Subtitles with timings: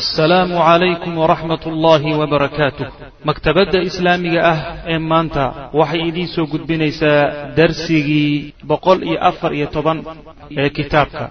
[0.00, 2.86] assalaamu calaykum waraxmat ullaahi wabarakaatuh
[3.28, 4.58] maktabadda islaamiga ah
[4.92, 5.44] ee maanta
[5.80, 7.20] waxay idiin soo gudbinaysaa
[7.58, 9.98] darsigii boqol iyo afar iyo toban
[10.62, 11.24] ee kitaabka.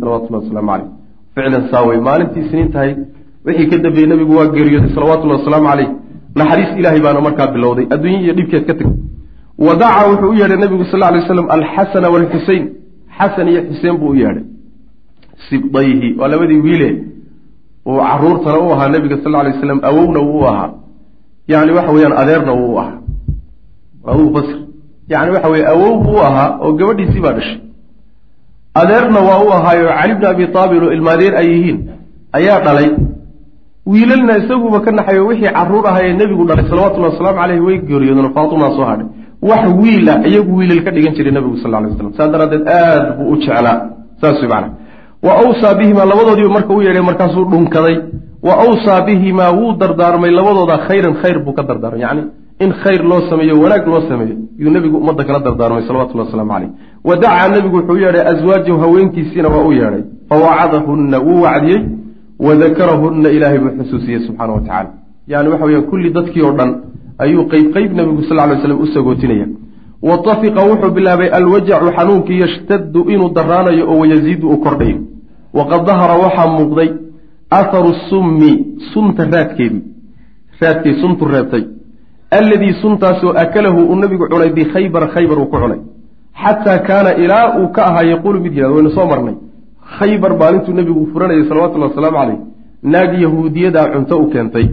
[0.00, 0.88] Salawatullah wasalaamu caleyh
[1.36, 2.90] ficlan saawey maalintii isniin tahay
[3.46, 4.90] wixii ka dambeeyey nabigu waa geeriyooday.
[4.96, 5.88] Salawatullahi wasalaamu caleyh
[6.40, 7.86] naxariis ilaahay baana markaa bilowday.
[7.94, 8.88] Adduunya dhibkeed ka teg
[9.66, 12.62] wadaca wuxuu u yeedhay nabigu sal lay slam alxasana waalxusein
[13.18, 14.44] xasan iyo xuseen buu u yeedhay.
[15.48, 16.88] Sibdayhi waa labadii wiile
[17.86, 20.70] uu caruurtana u ahaa nabiga sal lay slam awowna wuu ahaa.
[21.48, 22.98] Yani waxa weyaan adeerna wuu ahaa.
[24.12, 24.56] Abu basr.
[25.08, 27.58] Yani waxa weye awow buu ahaa oo gabadhiisii baa dhashay.
[28.74, 31.78] Adeerna waa u ahaayo cali bni abi aalib oo ilmaadeer ay yihiin
[32.32, 32.88] ayaa dhalay.
[33.86, 38.70] Wiilalna isaguba ka naxayo wixii carruur ahayee nebigu dhalay salawatullhi wasalaamu caleyh way geeriyoodeen faatumaa
[38.76, 39.06] soo hadhay.
[39.42, 43.04] Wax wiil ah iyagu wiilal ka dhigan jiray nabigu sal lay slam saas daraaddeed aad
[43.18, 43.76] buu u jeclaa.
[44.20, 44.68] Saas macana
[45.26, 47.96] wa awsaa bihimaa labadoodiiba marka u yeedhay markaasuu dhunkaday.
[48.46, 52.00] Wa awsaa bihimaa wuu dardaarmay labadooda khayran khayr buu ka dardaarmay.
[52.06, 52.22] Yacni
[52.64, 56.70] in khayr loo sameeyo wanaag loo sameeyo yuu nebigu ummadda kala dardaarmay salawatullahi wasalaamu caleyh
[57.08, 60.02] wa dacaa nebigu wuxuu u yeedhay aswaajahu haweenkiisiina waa u yeedhay.
[60.28, 61.80] Fawacadahunna wuu wacdiyey.
[62.38, 64.90] Wa dakarahunna ilaahay buu xusuusiyey subxaana wa tacala
[65.28, 66.70] yani waxa weyaan kulli dadkii oo dhan
[67.18, 69.46] ayuu qeyb qeyb nebigu sal lay slam u sagootinaya.
[70.02, 74.98] Watafiqa wuxuu bilaabay alwajacu xanuunkii yashtaddu inuu daraanayo oo wayaziidu uu kordhayo
[75.58, 76.90] waqad dahara waxaa muuqday
[77.60, 78.52] atharu summi
[78.92, 79.82] sunta raadkeedii.
[80.60, 81.64] Raadkay suntu reebtay
[82.38, 85.80] alladii suntaasoo akalahu uu nabigu cunay bikhaybara khaybar uu ku cunay.
[86.42, 89.36] Xataa kaana ilaa uu ka ahaa yaquulu mid yihahdo waynu soo marnay.
[89.98, 92.38] Khaybar maalintuu nebigu furanayay salawatullahi wasalaamu caleyh
[92.92, 94.66] naag yahuudiyadaa cunto u keentay.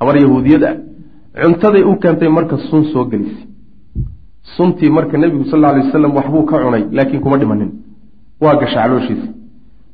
[0.00, 0.74] Habar yahuudiyad ah
[1.42, 3.46] cuntaday u keentay marka sun soo gelisay.
[4.56, 7.70] Suntii marka nebigu sal alay wasalam waxbuu ka cunay laakiin kuma dhimanin.
[8.42, 9.26] Waa gasha calooshiisa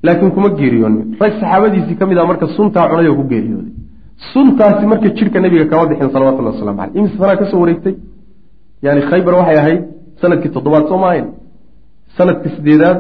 [0.07, 3.73] laakiin kuma geeriyoonin rag saxaabadiisii ka mid ah marka suntaa cunay ku geeriyooday
[4.33, 7.95] suntaasi marka jidhka nebiga kama bixin salawatullahi waslamu caleyh imise sanaa ka soo wareegtay?
[8.83, 9.81] Yani khaybar waxay ahayd
[10.21, 11.27] sannadkii toddobaad soo maahayn
[12.17, 12.99] sannadkii sideedaad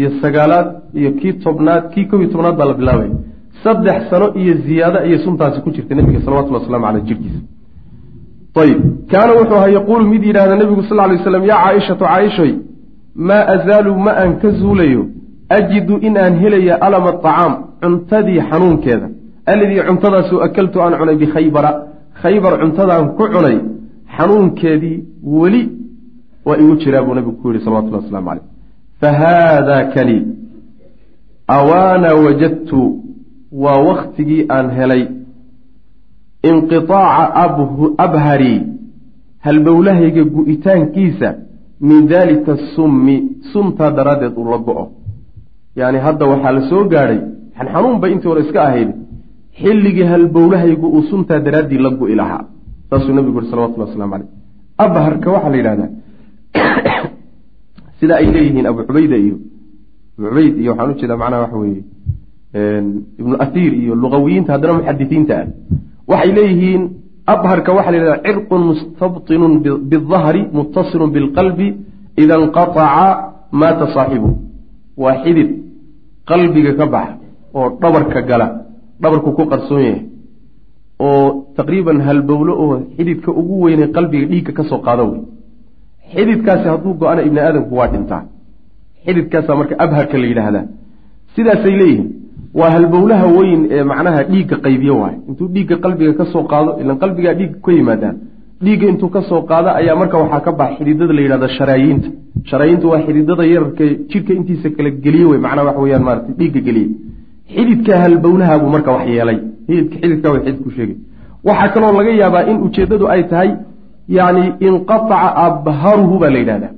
[0.00, 0.68] iyo sagaalaad
[1.00, 3.10] iyo kii tobnaad kii kob iyo tobnaad baa la bilaabaya
[3.64, 7.40] saddex sano iyo ziyaado ayay suntaasi ku jirtay nebiga salawatullahi waslamu caleyh jirhkiisa
[8.62, 8.80] ayib
[9.12, 12.52] kaana wuxuu ahaa yaquulu mid yidhahda nebigu sal lay slam yaa caaishatu caaishoy
[13.28, 15.02] maa azaalu ma aan ka zuulayo
[15.56, 17.52] ajidu in aan helaya alama acaam
[17.82, 19.06] cuntadii xanuunkeeda
[19.52, 21.70] alladii cuntadaasoo akaltu aan cunay bikhaybara
[22.22, 23.56] khaybar cuntadaan ku cunay
[24.16, 24.98] xanuunkeedii
[25.40, 25.62] weli
[26.46, 28.46] waa igu jiraa buu nabigu ku yihi salawatullah waslamu caleyh
[29.00, 30.18] fahaada kani
[31.58, 32.80] awaana wajadtu
[33.62, 35.02] waa waktigii aan helay
[36.50, 37.44] inqiaaca
[38.06, 38.54] abhari
[39.46, 41.28] halbowlahayga gu'itaankiisa
[41.88, 43.16] min daalika summi
[43.52, 44.84] suntaa daraaddeed uu la go-o
[45.76, 47.20] yacni hadda waxaa la soo gaadhay
[47.58, 48.90] xanxanuun bay intii hore iska ahayd
[49.62, 52.42] xilligii halbowlahaygu uu suntaa daraaddii la gu'i lahaa
[52.90, 54.28] saasuu nabigu yuri salawatullah waslamu caleyh
[54.86, 55.90] abharka waxaa la yidhahdaa
[58.00, 59.36] sida ay leeyihiin abu cubayda iyo
[60.18, 61.82] abu cubayd iyo waxaan u jeedaa macnaha waxa weeye
[63.20, 65.46] ibnu athiir iyo luqawiyiinta haddana muxadisiinta ah.
[66.10, 66.82] Waxay leeyihiin
[67.26, 69.52] abharka waxaa la yidhahdaa cirqun mustabtinun
[69.90, 71.68] bidahri muttasilun bilqalbi
[72.22, 73.06] ida inqataca
[73.60, 74.49] maata saaxibu
[75.02, 75.50] waa xidid
[76.30, 77.14] qalbiga ka baxa
[77.58, 78.46] oo dhabarka gala
[79.02, 80.02] dhabarku ku qarsoon yahay
[81.08, 81.26] oo
[81.58, 85.20] taqriiban halbowlo oo xididka ugu weynay qalbiga dhiigga ka soo qaado wey.
[86.14, 88.22] Xididkaasi hadduu go-ana ibni aadamku waa dhintaa.
[89.06, 90.64] Xididkaasaa marka abharka la yidhaahdaa.
[91.34, 92.06] Sidaasay leeyihiin
[92.58, 96.96] waa halbowlaha weyn ee macnaha dhiigga qaybiyo waay intuu dhiigga qalbiga ka soo qaado ilan
[97.02, 98.16] qalbigaa dhiigga ka yimaadaan
[98.64, 102.08] dhiigga intuu ka soo qaado ayaa marka waxaa ka baxa xididada la yidhahdo sharaayiinta
[102.48, 106.88] sharaayiinta waa xididada yararka jidhka intiisa kala geliye wey macnaa waxa weyaan maarata dhiigga geliye
[107.54, 109.38] xididka halbowlahabuu marka wax yeelay.
[110.02, 110.96] Xididka way xididku sheegay.
[111.48, 113.50] Waxaa kaloo laga yaabaa in ujeeddadu ay tahay
[114.18, 116.72] yacni inqataca abharuhu baa la yidhahdaa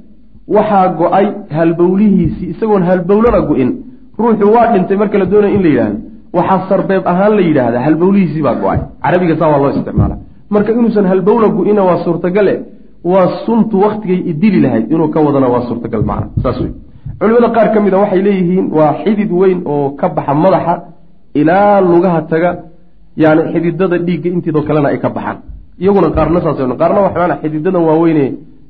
[0.57, 1.27] waxaa go'ay
[1.59, 3.71] halbowlihiisii isagoon halbowlana go-in
[4.19, 5.99] ruuxu waa dhintay marka la doonaya in la yidhahdo
[6.37, 8.79] waxaa sarbeeb ahaan la yidhaahdaa halbowlihiisii baa go'ay.
[9.05, 10.17] Carabiga saa waa loo isticmaala.
[10.55, 12.55] Marka inuusan halbowla go-ina waa suurtagale
[13.05, 16.29] waa suntu waktigay idili lahayd inuu ka wadana waa suurtagal macna.
[16.43, 16.73] Saas wey
[17.19, 20.75] culimada qaar ka mid a waxay leeyihiin waa xidid weyn oo ka baxa madaxa
[21.35, 22.51] ilaa lugaha taga
[23.17, 25.39] yani xididada dhiigga intiidoo kalena ay ka baxaan.
[25.83, 28.25] Iyaguna qaarna saas qaarna waxmaana xididadan waaweyne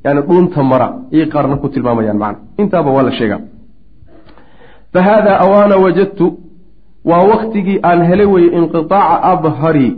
[0.04, 2.38] yani dhuunta mara ayay qaarna ku tilmaamayaan macna.
[2.58, 3.40] Intaaba waa la sheegaa.
[4.92, 6.26] Fa haada awaana wajadtu
[7.04, 9.88] waa waktigii aan helay weye inqiaaca abhari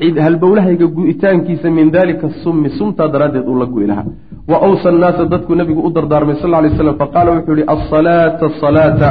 [0.00, 4.04] halbowlahayga gu'itaankiisa min dalika summi sumtaa daraaddeed uu la gu'i lahaa
[4.48, 9.08] wa awsa annaasa dadku nebigu u dardaarmay sal lay slam faqaala wuxuu yihi asalaata asalaata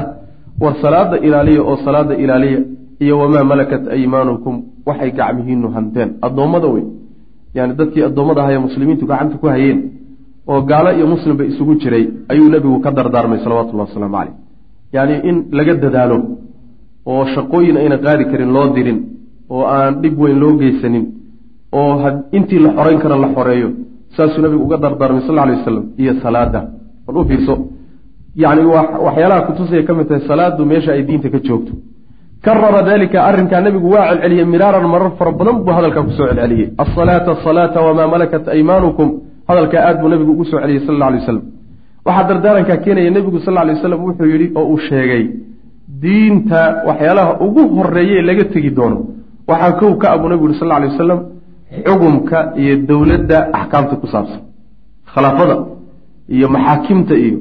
[0.60, 2.60] war salaada ilaaliya oo salaada ilaaliya
[3.00, 6.10] iyo wamaa malakat aymaanukum waxay gacmihiinu hanteen.
[6.22, 6.84] Addoommada wey
[7.54, 9.92] yani dadkii addoommada ahaye muslimiintu gacanta ku hayeen
[10.48, 14.34] oo gaalo iyo muslimba isugu jiray ayuu nebigu ka dardaarmay salawatullahi wasalaamu caleyh
[14.94, 16.18] yacni in laga dadaalo
[17.06, 19.11] oo shaqooyin ayna qaadi karin loo dirin
[19.56, 21.06] oo aan dhib weyn loo geysanin
[21.80, 21.94] oo
[22.38, 23.69] intii la xoreyn kara la xoreeyo
[24.15, 26.62] saasuu nabigu uga dardaarmay sal alay wasalam iyo salaada.
[27.06, 27.53] Bal u fiirso
[28.44, 28.62] yani
[29.06, 31.74] waxyaalaha kutusaya ka mid tahay salaadu meesha ay diinta ka joogto.
[32.45, 36.68] Karara dalika arrinkaa nabigu waa celceliyey miraaran marar fara badan buu hadalkaa ku soo celceliyey.
[36.83, 39.07] Asalaata asalaata wamaa malakat aymaanukum
[39.50, 41.44] hadalkaa aad buu nabigu ugu soo celiyey sal alay wasalam
[42.07, 45.24] waxaa dardaarankaa keenaya nebigu sal alay wasalam wuxuu yidhi oo uu sheegay
[46.03, 49.00] diinta waxyaalaha ugu horeeye laga tegi doono
[49.50, 51.20] waxaa kow ka abuu nabigu yuri sal alay wasalam
[51.86, 54.42] xugumka iyo dowladda axkaamta ku saabsan.
[55.14, 55.56] Khilaafada
[56.36, 57.38] iyo maxaakimta iyo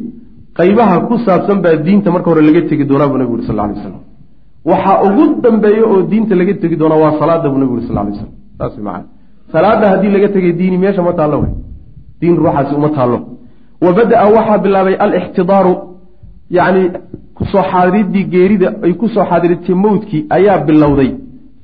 [0.58, 3.74] qaybaha ku saabsan baa diinta marka hore laga tegi doonaa buu nabigu yuri sal alay
[3.78, 4.00] wasalam
[4.70, 8.12] waxaa ugu dambeeya oo diinta laga tegi doonaa waa salaada buu nabigu yuri sal alay
[8.14, 9.04] wasalam saas maana
[9.52, 11.52] salaada haddii laga tegay diini meesha ma taallo wey.
[12.20, 13.18] Diin ruuxaasi uma taallo.
[13.84, 15.72] Wa bada-a waxaa bilaabay alixtidaaru
[16.56, 16.82] yacni
[17.36, 21.10] ku soo xaadiridii geerida ay ku soo xaadiritay mowdkii ayaa bilowday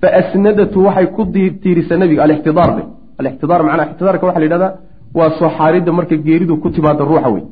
[0.00, 1.22] fa asnadatu waxay ku
[1.62, 2.82] tiirisay nabiga alixtidaar be
[3.20, 4.72] alixtidaar macnaa ixtidaarka waxa la yidhahdaa
[5.18, 7.44] waa soo xaadirida marka geeridu ku timaada ruuxa wey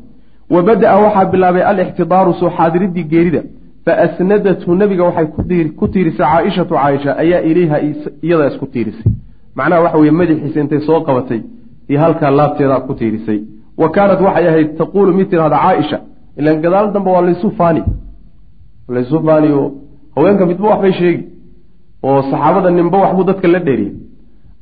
[0.54, 3.40] wa bada-a waxaa bilaabay alixtidaaru soo xaadiridii geerida
[3.84, 5.26] fa asnadathu nabiga waxay
[5.78, 7.76] ku tiirisay caaishatu caaisha ayaa ilayha
[8.26, 9.12] iyadaa isku tiirisay
[9.58, 11.40] macnaha waxa weye madaxiisa intay soo qabatay
[11.88, 13.40] iyo halkaa laabteedaa ku tiirisay
[13.82, 15.98] wa kaanat waxay ahayd taquulu mid tirahda caaisha
[16.38, 17.82] ilan gadaal dambe waa laysu faani
[18.96, 19.68] laysu faani oo
[20.16, 21.24] haweenka midba waxbay sheegi
[22.08, 23.92] oo saxaabada ninba waxbuu dadka la dheeriyay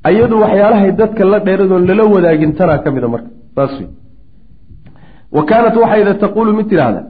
[0.08, 3.88] ayadu waxyaalahay dadka la dheeradoon lala wadaagin tanaa ka mida marka saas wey
[5.36, 7.02] wa kaanat waxayda taquulu mid tidhaahda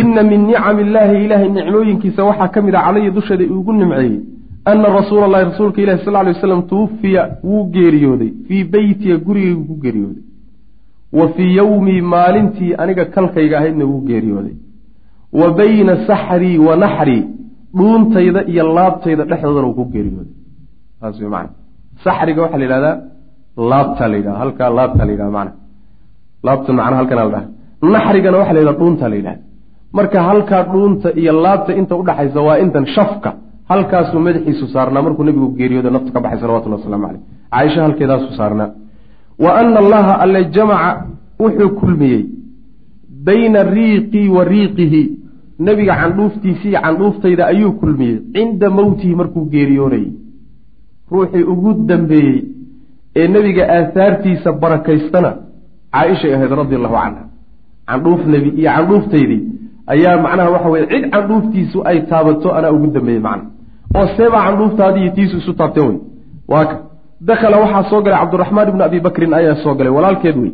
[0.00, 4.16] ina min nicami illaahi ilaahay nicmooyinkiisa waxaa ka mid a calaya dusheeda ugu nimceeyey
[4.70, 9.74] ana rasuula allahi rasuulka ilahi sal lay waslam tuwufiya wuu geeriyooday fii beytiya gurigaygu ku
[9.84, 10.22] geeriyooday.
[11.18, 14.54] Wa fii yowmii maalintii aniga kalkayga ahaydna wuu geeriyooday.
[15.40, 17.22] Wa bayna saxrii wa naxrii
[17.78, 20.32] dhuuntayda iyo laabtayda dhexdoodana wuu ku geeriyooday.
[21.00, 21.48] Saas wey mana
[22.04, 22.96] saxriga waxaa la yidhahdaa
[23.70, 25.52] laabtaa la yidhahda halkaa laabtaa la yidhahda mana
[26.46, 27.46] laabta macnaa halkana la dhaha
[27.94, 29.42] naxrigana waxa la yidhahda dhuuntaa la yidhahda
[29.98, 33.30] marka halkaa dhuunta iyo laabta inta udhaxaysa waa intan shafka
[33.70, 37.22] halkaasuu madaxiisu saarnaa markuu nabigu geeriyooda naftu ka baxay salawatullah waslamu caleyh
[37.52, 38.68] caaisha halkeedaasuu saarnaa.
[39.44, 40.90] Wa ana allaha alle jamaca
[41.42, 42.22] wuxuu kulmiyey
[43.26, 45.02] bayna riiqii wa riiqihi
[45.58, 48.18] nebiga candhuuftiisii iyo candhuuftayda ayuu kulmiyey.
[48.34, 50.12] Cinda mowtihi markuu geeriyoonayey
[51.10, 52.44] ruuxii ugu dambeeyey
[53.16, 55.30] ee nebiga aahaartiisa barakaystana
[55.92, 57.24] caaishay ahayd radi allahu canha.
[57.88, 59.42] Candhuuf nebi iyo candhuuftaydii
[59.86, 63.50] ayaa macnaha waxa weye cid candhuuftiisu ay taabato anaa ugu dambeeyey macna.
[63.96, 65.98] Oo seebaa candhuuftaadiiyo tiisu isu taabteen wey
[66.48, 66.76] waa ka.
[67.20, 70.52] Dakhala waxaa soo galay cabduraxmaan ibnu abi bakrin ayaa soo galay walaalkeed wey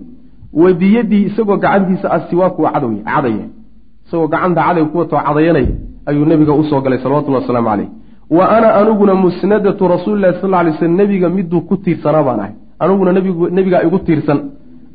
[0.52, 3.46] wa biyadii isagoo gacantiisa asiwaaku cadow cadaya
[4.10, 5.68] isagoo gacanta caday kuwatoo cadayanaya
[6.08, 7.88] ayuu nebiga u soo galay salawatullahi wasalaamu caleyh
[8.30, 12.52] wa ana aniguna musnadatu rasuulilahi sal ly slm nebiga miduu ku tiirsanaa baan ahay.
[12.82, 13.12] Aniguna
[13.56, 14.38] nebigaa igu tiirsan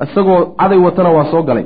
[0.04, 1.66] isagoo caday watana waa soo galay.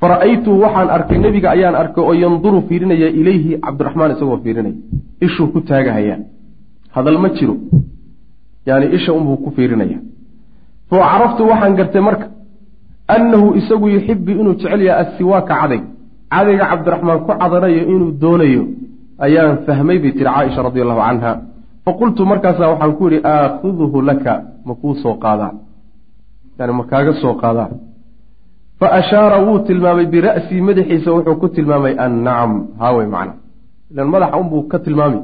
[0.00, 4.74] Fara-aytuhu waxaan arkay nebiga ayaan arkay oo yanduru fiirinaya ilayhi cabdiraxmaan isagoo fiirinaya
[5.26, 6.18] ishuu ku taagahayaa
[6.94, 7.54] hadal ma jiro.
[8.68, 9.98] Yani isha unbuu ku fiirinaya.
[10.90, 12.26] Fa caraftu waxaan gartay marka
[13.14, 15.80] annahu isagu yuxibu inuu jecel yahay assiwaaka caday
[16.32, 18.62] cadayga cabdiraxmaan ku cadanayo inuu doonayo
[19.24, 21.32] ayaan fahmay bay tiri caaisha radi allahu canha
[21.84, 24.32] faqultu markaasaa waxaan ku yidhi aakhuduhu laka
[24.66, 25.52] ma kuu soo qaadaa
[26.58, 27.68] yani ma kaaga soo qaadaa
[28.80, 33.34] fa ashaara wuu tilmaamay bira'sii madaxiisa wuxuu ku tilmaamay annacam haawey macna.
[33.92, 35.20] Ilan madaxa unbuu ka tilmaamay.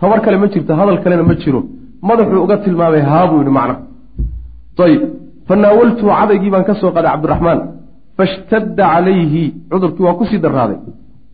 [0.00, 1.60] Tabar kale ma jirto hadal kalena ma jiro.
[2.08, 3.74] Madaxuu uga tilmaamay haa buu yihi macna.
[4.84, 5.02] Ayib
[5.48, 7.58] fanaawaltuhu cadaygii baan ka soo qaaday cabdiraxmaan
[8.20, 10.78] fashtadda calayhi cudurkii waa ku sii daraaday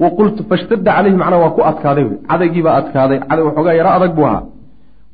[0.03, 2.19] wa qultu calayhi macnaa waa ku adkaaday wey.
[2.31, 4.43] Cadaygiibaa adkaaday caday waxoogaa yaro adag buu ahaa.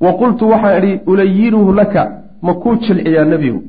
[0.05, 2.02] Wa qultu waxaan idhi ulayinuhu laka
[2.43, 3.62] ma kuu jilciyaa nebigu?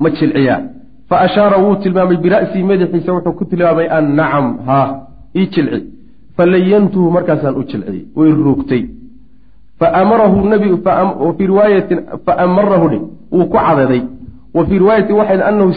[0.00, 0.60] Ma jilciyaa.
[1.08, 4.88] Fa ashaara wuu tilmaamay bira'sii madaxiisa wuxuu ku tilmaamay annacam haa
[5.36, 5.80] ii jilci.
[6.36, 8.82] Falayantuhu markaasaan u jilciyey way ruugtay.
[9.78, 10.78] Faamarahu nabigu
[11.38, 12.98] fii riwaayatin faamarahu dhe
[13.32, 14.02] wuu ku cadaday
[14.58, 15.70] wa fii riwaayatin waxayd anahu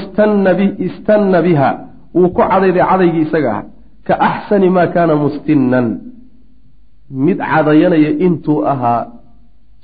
[0.88, 1.70] istanna biha.
[2.16, 3.64] Wuu ku cadayday cadaygii isaga ah
[4.08, 5.88] ka axsani maa kaana mustinnan.
[7.26, 9.02] Mid cadayanaya intuu ahaa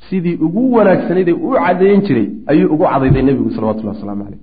[0.10, 4.40] sidii ugu wanaagsanayd ee u cadayan jiray ayuu ugu cadayday nebigu salawatullahi wasalaamu caleyh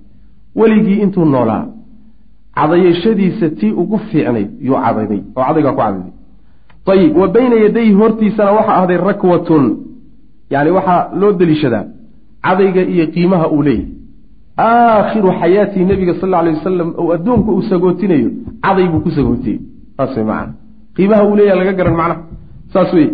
[0.59, 1.65] weligii intuu noolaa
[2.55, 6.11] cadayashadiisa tii ugu fiicnayd yuu cadayday oo cadaygaa ku cadayday.
[6.93, 9.63] Ayib wa bayna yadayhi hortiisana waxaa ahday rakwatun
[10.49, 11.85] yani waxaa loo deliishadaa
[12.45, 13.87] cadayga iyo qiimaha uu leeyahy
[14.57, 18.29] aakhiru xayaatii nebiga sal lla alay wasalam oo adduunka uu sagootinayo
[18.63, 19.59] caday buu ku sagootiyey.
[19.97, 20.53] Saas wey macana
[20.95, 22.21] qiimaha uu leeyaha laga garan macnaha
[22.73, 23.07] saas wey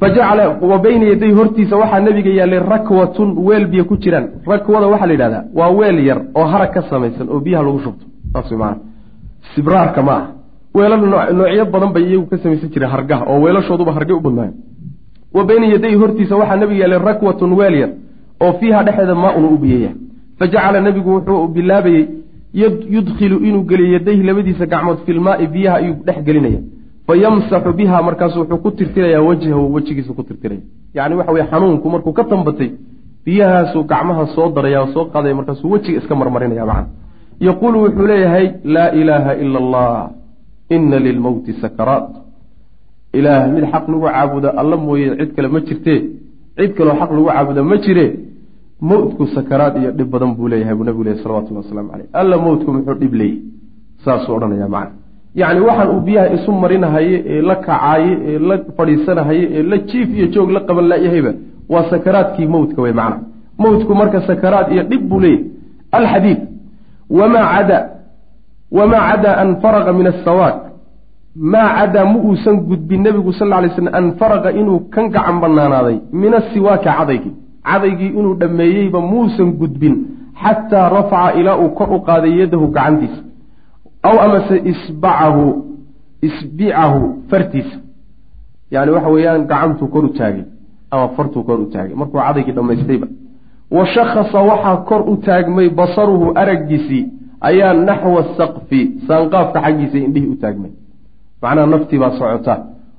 [0.00, 4.26] fajacala wa bayna yaday hortiisa waxaa nebiga yaallay rakwatun weel biyo ku jiraan.
[4.46, 8.04] Rakwada waxaa la yidhahdaa waa weel yar oo harag ka samaysan oo biyaha lagu shubto.
[8.32, 8.76] Saas wey maana
[9.54, 10.26] sibraarka ma ah
[10.74, 11.00] weelal
[11.36, 14.52] noocyo badan bay iyagu ka samaysan jireen hargaha oo weelashooduba harge u badnaayo
[15.34, 17.90] wa bayna yaday hortiisa waxaa nebiga yaallay rakwatun weel yar
[18.44, 19.90] oo fiiha dhexeeda maa-un u biyaya
[20.40, 22.04] fajacala nebigu wuxuu bilaabayey
[22.96, 26.60] yudkhilu inuu geliyo yadayhi labadiisa gacmood filmaai biyaha ayuu dhex gelinaya
[27.06, 30.62] fayamsaxu biha markaasu wuxuu ku tirtirayaa wajhahu wejigiisa ku tirtiraya
[30.94, 32.70] yacni waxa weye xanuunku markuu ka tambatay
[33.24, 36.88] biyahaasuu gacmaha soo daraya soo qaadaya markaasuu wejiga iska marmarinaya macna
[37.48, 40.10] yaquulu wuxuu leeyahay laa ilaaha ila allah
[40.70, 42.10] ina lilmowti sakaraat
[43.12, 46.00] ilaah mid xaq lagu caabuda alla mooye cid kale ma jirtee
[46.58, 48.06] cid kaloo xaq lagu caabuda ma jire
[48.80, 52.72] mowtku sakaraad iyo dhib badan buu leeyahay buu nabigu leeyahy salawatullahi wasalaamu caleyh alla mowtku
[52.72, 53.42] muxuu dhib leeyahy
[54.04, 54.94] saasuu odhanaya macna.
[55.34, 60.08] Yacni waxaan uu biyaha isu marinahaye ee la kacaaye ee la fadhiisanahaye ee la jiif
[60.18, 61.32] iyo joog la qaban layahayba
[61.72, 63.18] waa sakaraadkii mowtka wey macna.
[63.58, 65.44] Mowtku marka sakaraad iyo dhib buu leeyahy
[65.98, 66.40] alxadiid
[67.18, 67.78] wamaa cada
[68.78, 70.56] wamaa cadaa an faraqa min asawaaq
[71.52, 75.96] maa cadaa ma uusan gudbin nebigu sal lay slam an faraqa inuu kan gacan banaanaaday
[76.22, 77.32] min asiwaaki cadaygii
[77.68, 79.94] cadaygii inuu dhammeeyeyba muusan gudbin
[80.42, 83.20] xataa rafaca ilaa uu kor u qaaday yadahu gacantiisa
[84.08, 85.44] aw amase isbacahu
[86.22, 87.00] isbicahu
[87.30, 87.76] fartiisa.
[88.70, 90.44] Yani waxa weeyaan gacantuu kor u taagay
[90.90, 91.94] ama fartuu kor u taagay.
[91.94, 93.06] Markuu cadaygii dhammaystayba.
[93.70, 97.02] Wa shakhasa waxaa kor u taagmay basaruhu araggiisii
[97.48, 100.70] ayaa naxwa saqfi saanqaafka xaggiisa indhihii u taagmay.
[101.42, 102.54] Macnaha naftii baa socota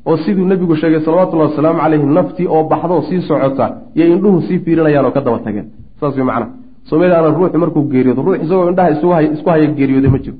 [0.09, 3.65] oo siduu nebigu sheegay salawatullahi wasalaamu caleyhi naftii oo baxdoo sii socota
[3.95, 5.67] iyo indhuhu sii fiirinayaan oo ka daba tageen.
[5.99, 6.49] Saas way macnaha.
[6.89, 8.89] Soomaliana ruuxu markuu geeriyoodo ruux isagoo indhaha
[9.35, 10.37] isku haya geeriyooda ma jiro.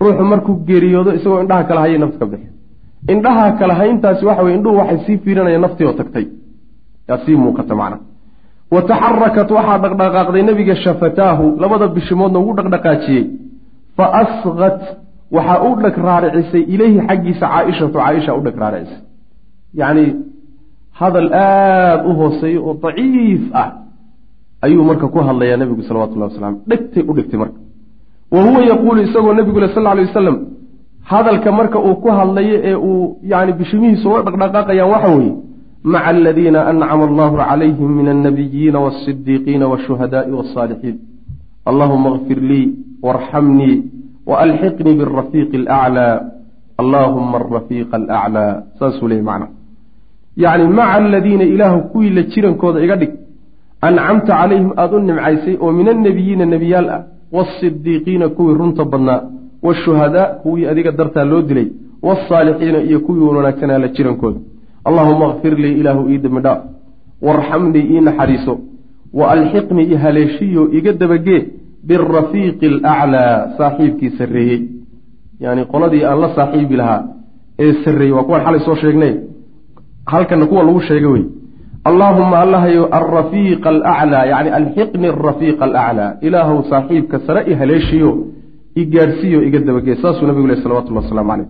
[0.00, 2.48] Ruuxu markuu geeriyoodo isagoo indhaha kala hayay nafta ka bixi.
[3.12, 6.26] Indhaha kala hayntaasi waxa weye indhuhu waxay sii fiirinayaan naftii oo tagtay.
[7.08, 8.00] Yaa sii muuqata macnaha.
[8.74, 13.24] Wa taxarakat waxaa dhaqdhaqaaqday nebiga shafataahu labada bishimoodna wuu dhaqdhaqaajiyey.
[13.96, 14.80] Fa asqat
[15.36, 19.02] waxaa u dheg raaricisay ileyhi xaggiisa caaishatu caaisha u dheg raaricisay
[19.80, 20.04] yacni
[21.00, 23.68] hadal aada u hooseeyo oo daciif ah
[24.64, 27.58] ayuu marka ku hadlayaa nebigu salawatullahi wasalam dhegtay u dhigtay marka.
[28.34, 30.36] Wa huwa yaquulu isagoo nebigu le sal alay wasalam
[31.10, 35.32] hadalka marka uu ku hadlayo ee uu yani bishimihiisa uga dhaqdhaqaaqayaan waxa weeye
[35.92, 40.96] maca aladiina ancama allahu calayhim min alnabiyiina walsidiiqiina walshuhadaai walsaalixiin
[41.70, 42.66] allahuma kfir lii
[43.06, 43.74] warxamnii
[44.26, 46.20] walxiqnii birafiiqi alaclaa
[46.82, 49.46] allaahuma arafiiqa alaclaa saasuu leeyay macna
[50.44, 53.12] yacni maca aladiina ilaahu kuwii la jirankooda iga dhig
[53.88, 57.00] ancamta calayhim aada u nimcaysay oo min annebiyiina nebiyaal ah
[57.36, 59.20] waasidiiqiina kuwii runta badnaa
[59.62, 61.68] waashuhadaa kuwii adiga dartaa loo dilay
[62.02, 64.40] wasaalixiina iyo kuwii wanaagsanaa la jirankooda
[64.84, 66.60] allaahuma kfir lii ilaahu ii dembi dhaaf
[67.22, 68.58] warxamnii ii naxariiso
[69.18, 71.46] wa alxiqnii i haleeshiyo iga dabagee
[71.88, 74.60] birafiiqi alaclaa saaxiibkii sarreeyey
[75.40, 77.02] yani qoladii aan la saaxiibi lahaa
[77.58, 79.14] ee sarreeyey waa kuwaan xalay soo sheegnay
[80.06, 81.24] halkana kuwa lagu sheegay wey
[81.84, 88.10] allaahuma allahayo alrafiiqa alaclaa yani alxiqni arafiiqa alaclaa ilaahow saaxiibka sare i haleeshiyo
[88.80, 91.48] i gaadhsiiyo iga dabagee saasuu nabigu leh salawatullah waslamu caleyh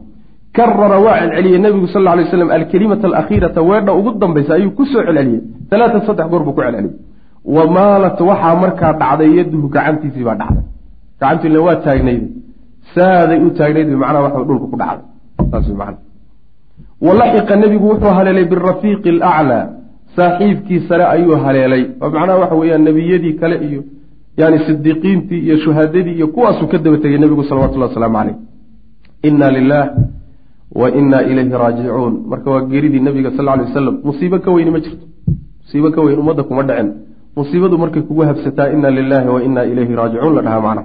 [0.52, 5.02] karara waa celceliyey nebigu sal lay slam alkelimata alakhiirata weedha ugu dambaysa ayuu ku soo
[5.06, 7.11] celceliyey talaata saddex goor buu ku celceliyey
[7.44, 10.64] wa maalat waxaa markaa dhacday yaduhu gacantiisii baa dhacday.
[11.20, 12.22] Gacantu ila waa taagnayd.
[12.94, 15.06] Saaday u taagnayd macnaha waxa dhulka ku dhacday.
[15.50, 15.94] Saas man
[17.06, 19.64] walaxiqa nebigu wuxuu haleelay birafiiqi alaclaa
[20.16, 21.84] saaxiibkii sare ayuu haleelay.
[22.02, 23.82] Oo macnaha waxa weeyaan nebiyadii kale iyo
[24.40, 28.36] yani sidiiqiintii iyo shuhadadii iyo kuwaasuu ka daba tegay nebigu salawatullahi wasalaamu caleyh
[29.28, 29.84] inna lilah
[30.80, 32.14] wa inna ilayhi raajicuun.
[32.30, 35.06] Marka waa geeridii nebiga sal alay wasalam musiibo ka weyni ma jirto.
[35.62, 36.88] Musiibo ka weyn ummadda kuma dhicin
[37.36, 40.82] musiibadu markay kugu habsataa inna lilaahi wa inna ilayhi raajicuun la dhahaa macna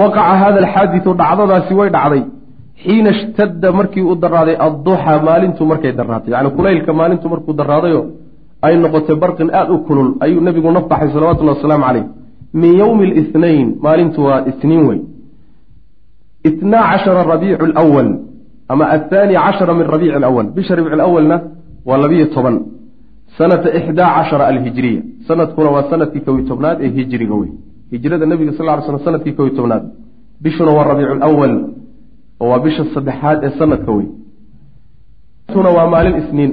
[0.00, 2.24] waqaca hada alxaaditu dhacdadaasi way dhacday.
[2.82, 8.00] Xiina ishtadda markii u daraaday adduxa maalintu markay daraatay yani kulaylka maalintu markuu daraadayo
[8.62, 12.04] ay noqotay barqin aada u kulul ayuu nebigu naf baxay salawatullahi wasalaamu caleyh
[12.60, 15.00] min yowmi lithnayn maalintu waa isniin wey
[16.48, 18.08] itnaa cashara rabiicu lwal
[18.68, 21.36] ama athaani cashara min rabiici alawal bisha rabiic alawalna
[21.88, 22.56] waa labiyo toban
[23.38, 27.50] sanata ixdaa cashara alhijiriya sanadkuna waa sannadkii kow tobnaad ee hijriga wey
[27.92, 29.84] hijrada nebiga sal ly slam sannadkii kow iyo tobnaad.
[30.42, 31.54] Bishuna waa rabiicu lawal
[32.40, 34.06] oo waa bisha saddexaad ee sanadka wey
[35.52, 36.52] tuna waa maalin isniin.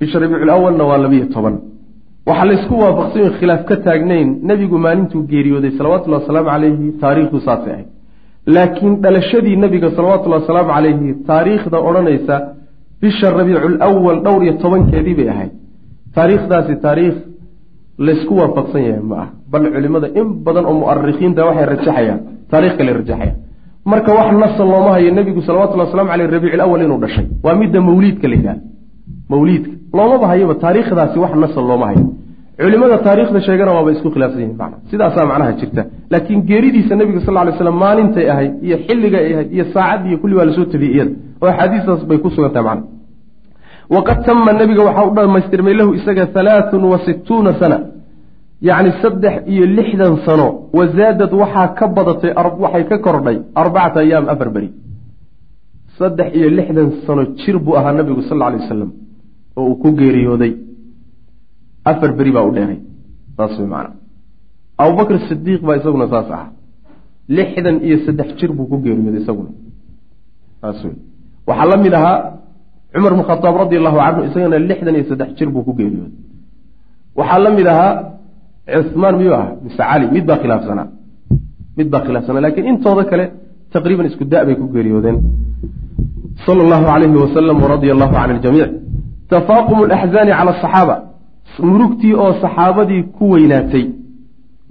[0.00, 1.54] Bisha rabiicul awalna waa labiyo toban.
[2.28, 7.72] Waxaa laysku waafaqsan yahi khilaaf ka taagnayn nebigu maalintuu geeriyooday salawatullahi wasalaamu calayhi taariikhdu saasay
[7.72, 7.88] ahayd.
[8.54, 12.36] Laakiin dhalashadii nebiga salawatullahi wasalaamu calayhi taariikhda odhanaysa
[13.02, 15.52] bisha rabiicul awal dhowr iyo tobankeedii bay ahayd.
[16.16, 17.18] Taariikhdaasi taariikh
[18.06, 19.28] laysku waafaqsan yahay ma ah.
[19.52, 22.20] Bal culimada in badan oo mu'arikhiinta waxay rajaxayaan
[22.52, 23.36] taarikh kale rajaxayaan
[23.90, 27.26] marka wax nasa looma hayo nebigu salawatullhi waslamu caleyh rabiicul awal inuu dhashay.
[27.44, 28.62] Waa midda mawliidka la yidhahda
[29.32, 29.70] mawliidka.
[29.96, 32.04] Loomaba hayaba taariikhdaasi wax nasa looma hayo
[32.60, 35.82] culimada taariikhda sheegana waaba isku khilaafsan yihiin macna sidaasaa macnaha jirta.
[36.12, 40.46] Laakiin geeridiisa nebiga sal ly slam maalintay ahayd iyo xilligay ahayd iyo saacaddii kulli waa
[40.48, 41.12] la soo tabiyey iyada.
[41.42, 42.84] Oo axaadiistaas bay ku sugan tahay macna
[43.94, 47.78] waqad tama nebiga waxaa u dhamaystirmay lahu isaga halaathun wa sittuuna sana.
[48.68, 50.46] Yacni saddex iyo lixdan sano
[50.78, 52.32] wazaadad waxaa ka badatay
[52.64, 54.68] waxay ka kordhay arbacata ayaam afar beri.
[55.98, 58.90] Saddex iyo lixdan sano jir buu ahaa nabigu sal lay wasalam
[59.58, 60.52] oo uu ku geeriyooday
[61.90, 62.80] afar beri baa u dheeray
[63.36, 63.98] saas way macana
[64.82, 66.50] abubakr sidiiq baa isaguna saas ahaa.
[67.36, 69.50] Lixdan iyo saddex jir buu ku geeriyooday isaguna.
[70.60, 70.96] Saas wey
[71.48, 72.16] waxaa la mid ahaa
[72.94, 76.14] cumar bn khadaab radi allahu canhu isagana lixdan iyo saddex jir buu ku geeriyooday.
[77.18, 77.92] Waxaa la mid ahaa
[78.92, 80.88] cumaan miyuu aha mise cali mid baa khilaafsanaa.
[81.78, 82.42] Mid baa khilaafsanaa.
[82.46, 83.24] Lakiin intooda kale
[83.74, 85.16] taqriiban isku da bay ku geeriyoodeen.
[86.46, 88.70] Sala allahu alayhi wasalam waradia allahu can ljamiic
[89.32, 90.94] tafaaqumu alaxzaani cala asaxaaba
[91.70, 93.84] murugtii oo saxaabadii ku weynaatay.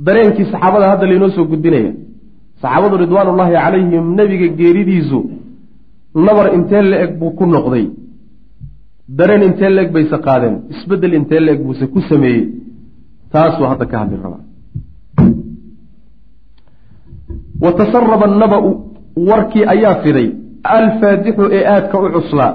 [0.06, 1.92] Dareenkii saxaabada hadda laynoo soo gudbinaya
[2.62, 5.20] saxaabadu ridwaanullaahi calayhim nebiga geeridiisu
[6.26, 7.86] nabar intee la-eg buu ku noqday.
[9.18, 10.56] Dareen intee la-eg bayse qaadeen.
[10.74, 12.44] Isbeddel intee la-eg buuse ku sameeyey.
[13.32, 14.44] Taasuu hadda ka hadli rabaa.
[17.64, 18.70] Wa tasaraba annaba-u
[19.30, 20.28] warkii ayaa fiday.
[20.64, 22.54] Alfaadixu ee aadka u cuslaa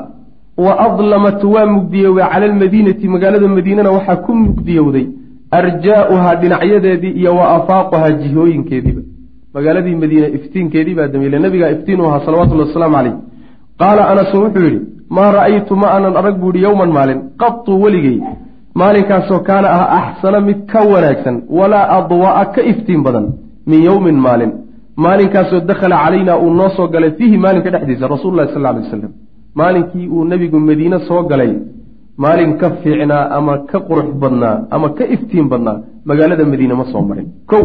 [0.57, 5.07] wa adlamat waa mugdiyowday cala almadiinati magaalada madiinana waxaa ku mugdiyowday
[5.51, 9.03] arjaa'uhaa dhinacyadeedii iyo wa afaaquhaa jihooyinkeediiba
[9.55, 13.15] magaaladii madiina iftiinkeedii baa damiile nabigaa iftiin u ahaa salawatullhi wasalaamu caleyh
[13.83, 14.81] qaala anasu wuxuu yidhi
[15.17, 18.19] maa ra'aytu ma aanan arag buu yihi yowman maalin qatu weligey
[18.81, 23.27] maalinkaasoo kaana ah axsana mid ka wanaagsan walaa adwa'a ka iftiin badan
[23.67, 24.53] min yowmin maalin
[25.05, 29.13] maalinkaasoo dakhala calaynaa uu noo soo galay fiihi maalinka dhexdiisa rasuululahi sal alay wasalam
[29.61, 31.53] maalinkii uu nebigu madiine soo galay
[32.23, 35.77] maalin ka fiicnaa ama ka qurux badnaa ama ka iftiin badnaa
[36.09, 37.27] magaalada madiine ma soo marin.
[37.51, 37.59] Ko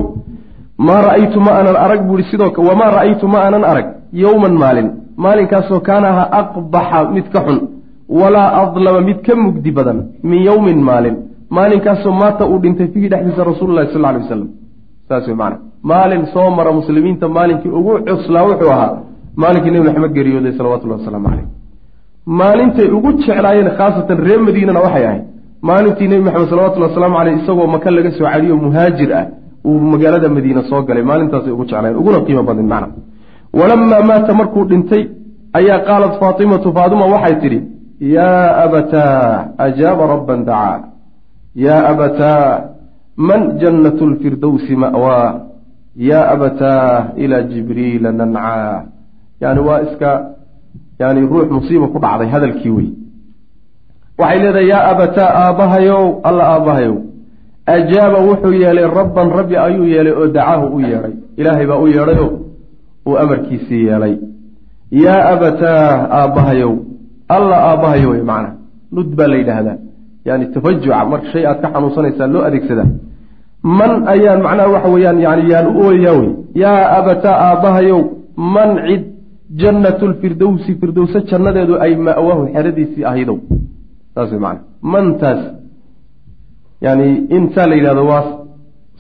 [0.88, 3.88] maa ra'aytu ma aanan arag buu ihi sidoo wamaa ra'aytu ma aanan arag
[4.24, 4.88] yowman maalin.
[5.24, 7.60] Maalinkaasoo kaana aha aqbaxa mid ka xun
[8.20, 11.16] walaa adlama mid ka mugdi badan min yowmin maalin.
[11.50, 14.50] Maalinkaasoo maata uu dhintay fiihi dhexdiisa rasuululahi sal alay wasalam
[15.10, 15.38] saas wey
[15.84, 18.98] maalin soo mara muslimiinta maalinkii ugu cuslaa wuxuu ahaa
[19.36, 21.57] maalinkii nebi maxamed geeriyooday salawatullahi wasalaamu caleyh
[22.28, 25.24] maalintay ugu jeclaayeen khaasatan reer madiinana waxay ahayd.
[25.62, 29.26] Maalintii nebi maxamed salawatullahi wasalaamu caleyh isagoo maka laga soo celiyo muhaajir ah
[29.66, 31.04] uu magaalada madiine soo galay.
[31.04, 32.94] Maalintaasay ugu jeclaayeen uguna qiimo badin macna.
[33.54, 35.04] Walamaa maata markuu dhintay
[35.54, 37.60] ayaa qaalat faatimatu faaduma waxay tidhi
[38.16, 40.80] yaa abataa ajaaba rabban dacaa.
[41.56, 42.62] Yaa abataa
[43.18, 45.48] man jannatu lfirdowsi ma'waa
[46.10, 48.84] yaa abataa ilaa jibriila nancaa
[49.42, 50.37] yani waa iska
[51.00, 52.88] yani ruux musiiba ku dhacday hadalkii wey
[54.20, 56.96] waxay leedahay yaa abataa aabbahayow alla aabbahayow
[57.76, 61.14] ajaaba wuxuu yeelay rabban rabbi ayuu yeelay oo dacaahu u yeedhay.
[61.38, 62.28] Ilaahay baa u yeedhayo
[63.08, 64.14] uu amarkiisii yeelay.
[64.92, 66.74] Yaa abataa aabbahayow
[67.36, 68.50] alla aabbahayo wey macna
[68.92, 69.78] nud baa la yidhaahdaa
[70.26, 72.90] yani tafajuca marka shay aad ka xanuunsanaysaa loo adeegsadaa.
[73.80, 76.30] Man ayaan macnaha waxa weeyaan yani yaan u ooyayaa wey
[76.64, 78.00] yaa abataa aabbahayow
[78.56, 79.04] man cid
[79.56, 83.38] jannatu lfirdowsi firdowse jannadeedu ay ma'waahu xeradiisii ahaydow
[84.16, 85.42] saas wey macana mantaas
[86.82, 87.08] yani
[87.38, 88.24] intaa la yidhahdo waa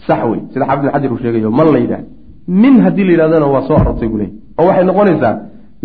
[0.07, 2.07] sax wey sida xaafid xajar uu sheegayo man la yidhahdo.
[2.47, 5.35] Min haddii la yidhahdona waa soo arortay buu leey oo waxay noqonaysaa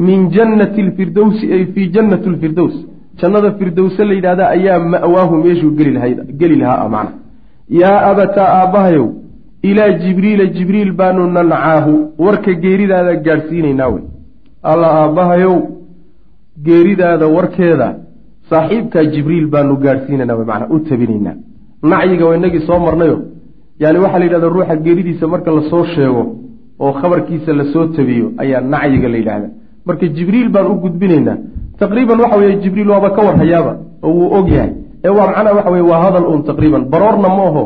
[0.09, 2.75] min jannati lfirdowsi ay fii jannati lfirdows
[3.21, 5.93] jannada firdowse la yidhahda ayaa ma'waahu meeshuu geli
[6.41, 7.13] geli lahaa macna.
[7.81, 9.09] Yaa abataa aabbahayow
[9.63, 11.93] ilaa jibriila jibriil baanu nancaahu
[12.25, 14.05] warka geeridaada gaadhsiinaynaa wey
[14.71, 15.55] alla aabbahayow
[16.67, 17.89] geeridaada warkeeda
[18.51, 21.37] saaxiibkaa jibriil baanu gaadhsiinaynaa wey macnaa u tabinaynaa
[21.93, 23.17] nacyiga waa inagii soo marnayo
[23.83, 26.23] yani waxaa la yidhahda ruuxa geeridiisa marka la soo sheego
[26.85, 29.49] oo khabarkiisa la soo tabiyo ayaa nacyiga la yidhahda.
[29.87, 31.37] Marka jibriil baan u gudbinaynaa
[31.81, 33.73] taqriiban waxa weye jibriil waaba ka warhayaaba
[34.07, 34.73] oo wuu og yahay.
[35.05, 36.83] Ee waa macnaha waxa weye waa hadal uun taqriiban.
[36.93, 37.63] Baroorna ma aho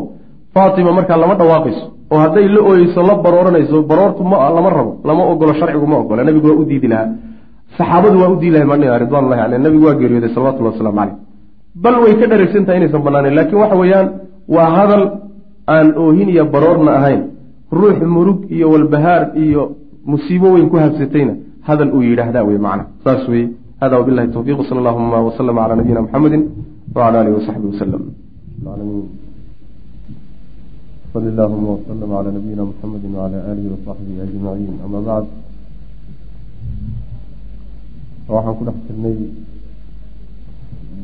[0.53, 5.23] faatima markaa lama dhawaaqayso oo hadday la ooyeyso la barooranayso baroortu ma lama rabo lama
[5.31, 7.09] ogolo sharcigu ma ogola nabigu waa u diidi lahaa.
[7.77, 11.15] Saxaabadu waa u diilahay madhiga ridwanullahi caleyh nabigu waa geeriyooday salawatullahi waslamu caleyh
[11.83, 14.07] bal way ka dharagsantahay inaysan banaanayn laakiin waxa weeyaan
[14.55, 15.03] waa hadal
[15.75, 17.21] aan oohin iyo baroorna ahayn.
[17.79, 19.63] Ruux murug iyo walbahaar iyo
[20.11, 21.33] musiibo weyn ku habsatayna
[21.67, 22.83] hadal uu yidhaahdaa wey macna.
[23.03, 23.49] Saas weye
[23.81, 26.37] hada wabilahi towfiiq sala allahuma waslama calaa nabiyina muxamedi
[26.95, 28.03] wcala alihi wasaxbi waslem
[31.11, 35.29] sal allahuma wslm cala nabiyina muxamedi wcala alihi wasaxbihi ajmaciin ama bacd
[38.33, 39.17] waxaan ku dhex jirnay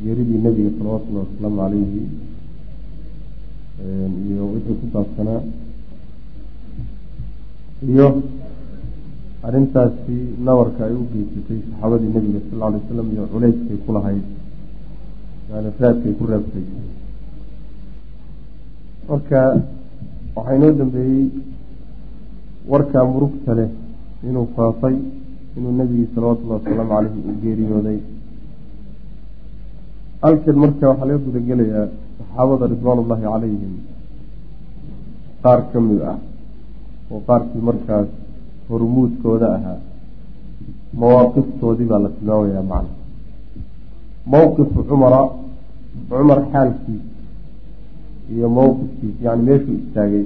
[0.03, 2.01] geeridii nebiga salawatullahi wasalaamu calayhi
[4.27, 5.41] iyo wixii ku saabsanaa
[7.91, 8.07] iyo
[9.47, 10.15] arrintaasi
[10.47, 14.25] nabarka ay u geysatay saxaabadii nebiga sal lla alay slam iyo culeyskay ku lahayd
[15.51, 16.65] yani raadkay ku reebtay
[19.09, 19.39] marka
[20.35, 21.25] waxaa inoo dambeeyey
[22.71, 23.69] warkaa murugta leh
[24.29, 24.95] inuu faafay
[25.57, 27.99] inuu nebigii salawatullahi wasalaamu caleyhi uu geeriyooday.
[30.23, 33.73] Halkeed marka waxaa laga gudagelayaa saxaabada ridwaanullaahi calayhim.
[35.43, 36.17] Qaar ka mid ah
[37.11, 38.09] oo qaarkii markaas
[38.69, 39.79] hormuudkooda ahaa
[41.01, 42.93] mawaaqiftoodii baa la tilmaamayaa macna.
[44.33, 45.21] Mowqifu cumara
[46.09, 47.03] cumar xaalkiis
[48.35, 50.25] iyo mowqifkiis yani meeshuu istaagay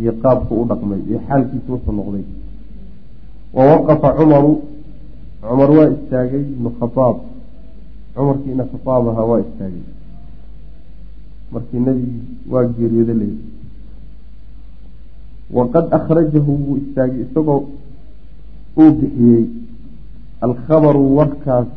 [0.00, 2.24] iyo qaabku u dhaqmay iyo xaalkiisu wuxuu noqday.
[3.56, 4.52] Wa waqafa cumaru
[5.40, 7.16] cumar waa istaagay ibnu khadaab
[8.14, 9.84] cumarkii ina khadaab ahaa waa istaagay.
[11.52, 13.38] Markii nebigii waa geeriyooda leeyay
[15.56, 17.60] waqad akhrajahu wuu istaagay isagoo
[18.80, 19.44] uu bixiyey.
[20.46, 21.68] Alkhabaru warkaas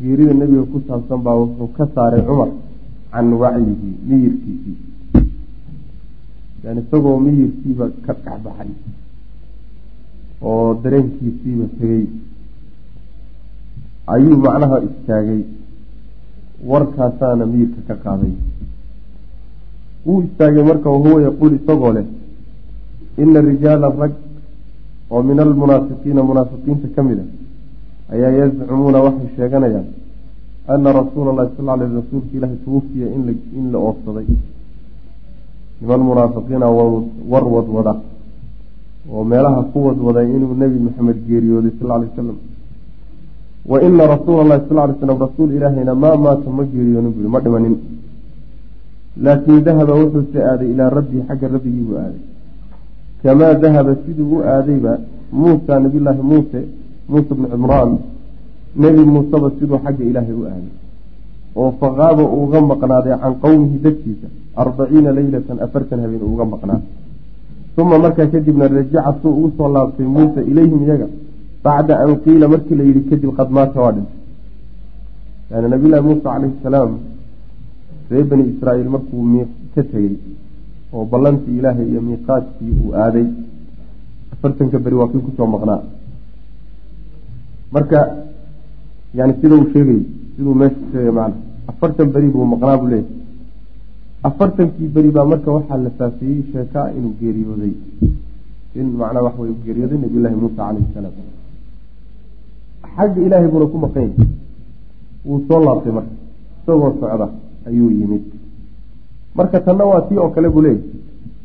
[0.00, 2.50] geerida nebiga ku saabsan baa wuxuu ka saaray cumar
[3.14, 4.76] can wacyihi miyirkiisii
[6.82, 8.70] isagoo miyirkiiba ka dhexbaxay
[10.50, 12.04] oo dareenkiisiiba tegey
[14.14, 15.40] ayuu macnaha istaagay
[16.70, 18.34] warkaasaana miyirka ka qaaday.
[20.06, 22.06] Wuu istaagay marka wahuwa yaquul isagoo leh
[23.22, 24.12] ina rijaala rag
[25.10, 27.26] oo min almunaafiqiina munaafiqiinta ka mid a
[28.14, 29.86] ayaa yazcumuuna waxay sheeganayaan
[30.66, 34.26] ana rasuula allahi sal ly rasuulka ilaahi tuwufiya in la oofsaday
[35.80, 37.94] niman munaafiqiina war wadwada
[39.12, 42.36] oo meelaha ku wadwaday inuu nebi maxamed geeriyooday sal lay wasalam
[43.66, 47.40] wa ina rasuula allahi sal lay slam rasuul ilaahayna maa maata ma geeriyoonin bui ma
[47.40, 47.76] dhimanin
[49.24, 52.22] laakin dahaba wuxuuse aaday ilaa rabbii xagga rabbigii buu aaday
[53.22, 54.98] kamaa dahaba siduu u aadayba
[55.32, 56.60] muusa nabiyllaahi muuse
[57.08, 57.98] muuse bnu cimraan
[58.82, 60.72] nebi muuseba siduu xagga ilaahay u aaday
[61.60, 64.28] oo faqaaba uuga maqnaaday can qowmihi dadkiisa
[64.62, 66.80] arbaciina leylatan afartan habeen uuga maqnaa
[67.80, 71.08] uma markaa kadibna rajaca suu ugu soo laabtay muuse ilayhim iyaga
[71.64, 74.18] bacda an qiila markii la yidhi kadib qad maata waa dhintay.
[75.50, 76.90] Yani nabiyllahi muuse calayhi salaam
[78.10, 79.22] reer bani israa'iil markuu
[79.74, 80.14] ka tegey
[80.94, 83.26] oo ballantii ilaahay iyo miiqaadkii uu aaday
[84.32, 85.80] afartanka beri waa kii ku soo maqnaa.
[87.74, 87.98] Marka
[89.18, 90.00] yani sida uu sheegay
[90.36, 91.36] siduu meesha sheegay macna
[91.70, 93.22] afartan beri buu maqnaa buu leeyahy
[94.28, 97.72] afartankii beri baa marka waxaa la faafiyey sheekaa inuu geeriyooday
[98.80, 101.14] in macnaa wax wey geeriyooday nabiyullaahi muusa calayhi salaam
[102.96, 104.28] xagga ilaahay buuna ku maqan yahay
[105.26, 106.12] wuu soo laabtay marka
[106.62, 107.26] isagoo socda
[107.68, 108.24] ayuu yimid
[109.38, 110.82] marka tanna waa tii oo kale buu leeyahy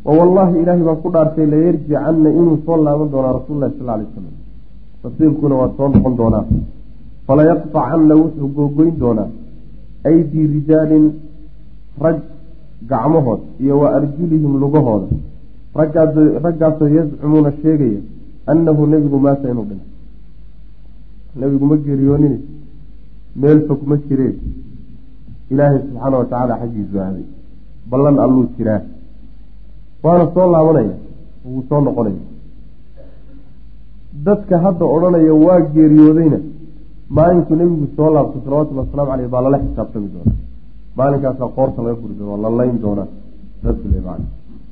[0.06, 4.36] wa wallaahi ilaahay baan ku dhaartay layarjicanna inuu soo laaban doonaa rasuululahi sal lay wasalam
[5.06, 6.46] rasuulkuna waa soo noqon doonaa
[7.30, 9.30] falayaqtacanna wuxuu googoyn doonaa
[10.10, 11.06] aydii rijaalin
[12.04, 12.18] rag
[12.92, 15.08] gacmahood iyo wa arjulihim lugahooda
[16.46, 18.02] raggaasoo yazcumuuna sheegaya
[18.52, 19.90] annahu nebigu maata inuu dhintay
[21.40, 22.36] nebigu ma geeriyoonin
[23.42, 24.36] meel fog ma jireen
[25.52, 27.26] ilaahay subxaana wa tacaala xaggiisu aaday
[27.92, 28.82] ballan alluu jiraa
[30.04, 30.96] waana soo laabanaya
[31.46, 32.24] wuu soo noqonaya
[34.28, 36.40] dadka hadda odhanaya waa geeriyoodayna
[37.18, 40.34] maalinkuu nebigu soo laabto salawatullhi waslamu caleyh baa lala xisaabtami doona
[41.00, 43.08] maalinkaasaa qoorta laga guri doona la layn doonaa
[43.62, 44.22] saasule man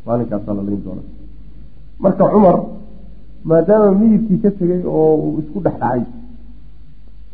[0.07, 1.07] maalinkaasaa la layn doonaa.
[2.03, 2.55] Marka cumar
[3.49, 6.01] maadaama miyirkii ka tegay oo isku dhex dhacay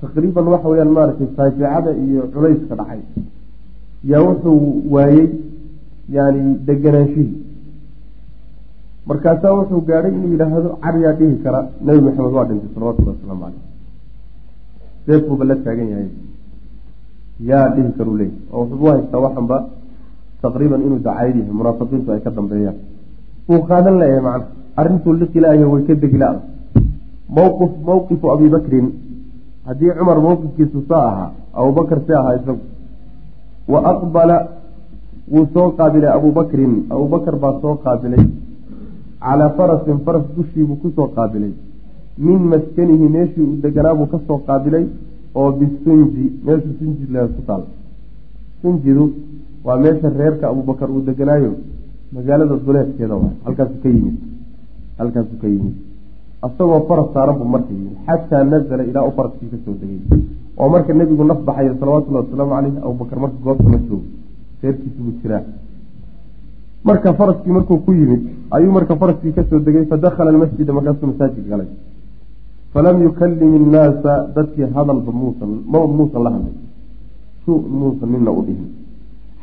[0.02, 3.02] taqriiban waxa weyaan maaragtay faajicada iyo culayska dhacay
[4.12, 4.60] yaa wuxuu
[4.94, 5.28] waayey
[6.16, 7.38] yani deganaanshihii
[9.10, 13.73] markaasaa wuxuu gaadhay inuu yidhaahdo caryaa dhihi kara nebi maxamed waa dhintay salawatullahi wasalaamu caleyh
[15.06, 16.10] seefkuuba la taagan yahay.
[17.50, 19.58] Yaa dhihi karuu leeyay oo wuxuu haystaa waxanba
[20.42, 22.78] taqriiban inuu dacayd yahay munaafiqiintu ay ka dambeeyaan.
[23.50, 24.46] Wuu qaadan layahay macna
[24.80, 26.30] arrintuu liqilaayo way ka degila
[27.38, 28.88] mowqif mowqifu abi bakrin
[29.68, 32.64] haddii cumar mowqifkiisu saa ahaa abubakar see ahaa isagu
[33.74, 34.38] wa aqbala
[35.34, 38.26] wuu soo qaabilay abubakrin abubakar baa soo qaabilay
[39.24, 41.54] calaa farasin faras dushiibuu ku soo qaabilay
[42.18, 44.86] min maskanihi meeshii uu deganaabuu ka soo qaabilay
[45.36, 47.64] oo bisunji meeshu sunji ku taal.
[48.62, 49.06] Sunjidu
[49.64, 51.54] waa meesha reerka abubakar uu deganaayo
[52.14, 54.18] magaalada duleedkeeda waay halkaasu ka yimid.
[54.98, 55.76] Halkaasuu ka yimid.
[56.42, 57.96] Asagoo faras saaran buu marka yimid.
[58.06, 60.00] Xataa nazala ilaa u faraskii ka soo degay.
[60.58, 64.04] Oo marka nebigu naf baxayo salawatullahi wasalaamu caleyh abubakar marka goobta ma joogo
[64.62, 65.44] reerkiisu buu jiraa.
[66.84, 68.22] Marka faraskii markuu ku yimid
[68.52, 71.68] ayuu marka faraskii ka soo degay fadakhala almasjida markaasuu masaajid galay
[72.74, 76.56] falam yukalim innaasa dadkii hadalba muusan ma muusan la hadlay
[77.46, 78.70] su muusan nina u dhihin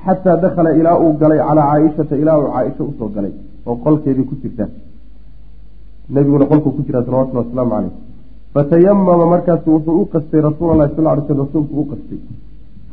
[0.04, 3.32] xataa dakhala ilaa uu galay calaa caaishata ilaa uu caaisha u soo galay
[3.66, 4.64] oo qolkeedii ku jirta
[6.14, 7.92] nebiguna qolkuu ku jiraa salawatullhi wasalaamu caleyh
[8.54, 12.20] fatayamama markaasu wuxuu u qastay rasuul allahi sal ly sl rasuulku u qastay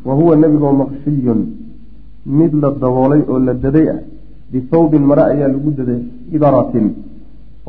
[0.08, 1.40] wa huwa nebigoo maqshiyun
[2.40, 4.00] mid la daboolay oo la daday ah
[4.52, 6.02] bithawbin mare ayaa lagu daday
[6.36, 6.88] idaratin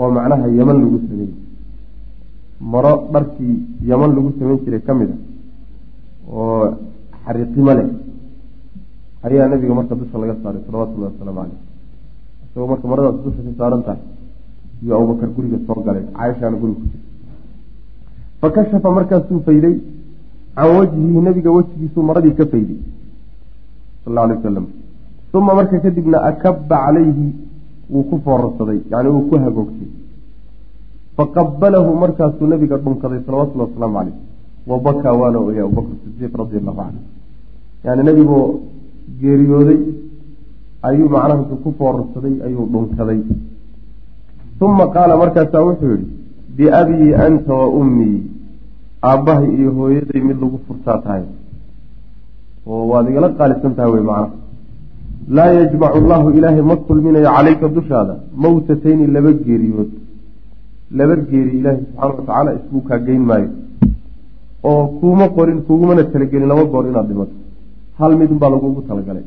[0.01, 1.48] oo macnaha yeman lagu sameeyey
[2.61, 3.57] maro dharkii
[3.89, 5.17] yeman lagu samayn jiray ka mid a
[6.33, 6.75] oo
[7.25, 7.89] xariiqimo leh
[9.27, 11.61] ayaa nabiga marka dusha laga saaray salawatullahi wasalaamu caleyh
[12.47, 14.03] isagoo marka maradaas dusha ka saaran tahay
[14.83, 17.07] iyo abubakar guriga soo galay caaishaana guriga ku jirta
[18.41, 19.77] fakashafa markaasuu fayday
[20.57, 22.79] can wajhihi nabiga wejigiisuu maradii ka fayday
[24.05, 24.67] sal alay wasalam
[25.39, 27.27] uma marka kadibna akaba calayhi
[27.93, 29.89] wuu ku foorarsaday yani wuu ku hagoogtay
[31.19, 34.17] faqabalahu markaasuu nabiga dhunkaday salawatullahi wasalaamu caleyh
[34.71, 37.01] wa bakaa waana oyay abubakr sidiiq radi allahu canhu
[37.87, 38.45] yani nebigoo
[39.21, 39.81] geeriyooday
[40.89, 43.21] ayuu macnaha ku foorarsaday ayuu dhunkaday.
[44.61, 46.07] Uma qaala markaasaa wuxuu yihi
[46.57, 48.19] biabii anta wa ummii
[49.11, 51.25] aabbahay iyo hooyaday mid lagu furtaa tahay.
[52.67, 54.37] Oo waad igala qaalisan tahay wey macnaha.
[55.37, 59.91] Laa yajmacu allahu ilaahay ma kulminayo calayka dushaada mawtatayni laba geeriyood
[60.99, 63.51] laba geeri ilaahay subxaana watacaala isbuu kaa geyn maayo.
[64.69, 67.35] Oo kuuma qorin kugumana talagelin laba goor inaad dhimato.
[67.99, 69.25] Hal midun baa lagugu talagalay.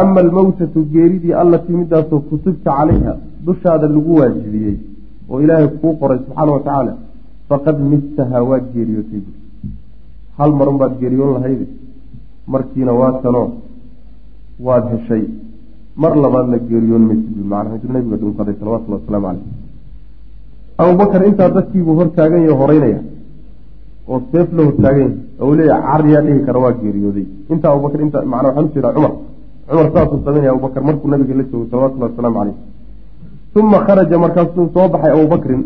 [0.00, 3.12] Ama almawtatu geeridii allatii midaasoo kutubta calayha
[3.46, 4.76] dushaada lagu waajibiyey
[5.30, 6.92] oo ilaahay kuu qoray subxaana wa tacaala
[7.48, 9.32] faqad midtahaa waad geeriyootay bu
[10.38, 11.66] hal marun baad geeriyoon lahayde
[12.52, 13.48] markiina waa tanoo
[14.66, 15.24] waad heshay.
[16.02, 19.65] Mar labaadna geeriyoon maysid bu macnaha intuu nabiga dhunkaday salawatullahi wasalaamu caleyh
[20.78, 23.00] abubakar intaa dadkiibuu hortaagan yahe horeynaya
[24.08, 25.14] oo seef la hortaagan yahay.
[25.42, 27.26] Oo leeya cariyaa dhihi kara waa geeriyooday.
[27.52, 29.12] Intaa abubakar inta macnaa waxaan u jeedaa cumar.
[29.68, 32.56] Cumar saasuu sameynaya abubakar markuu nabiga la joogay salawatullahi wasalaamu caleyh
[33.60, 35.62] uma kharaja markaasuu soo baxay abubakrin.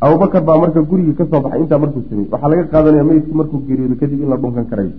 [0.00, 2.30] Abubakar baa marka gurigii ka soo baxay intaa markuu sameeyey.
[2.32, 4.92] Waxaa laga qaadanaya meydku markuu geeriyoodo kadib in la dhunkan karayo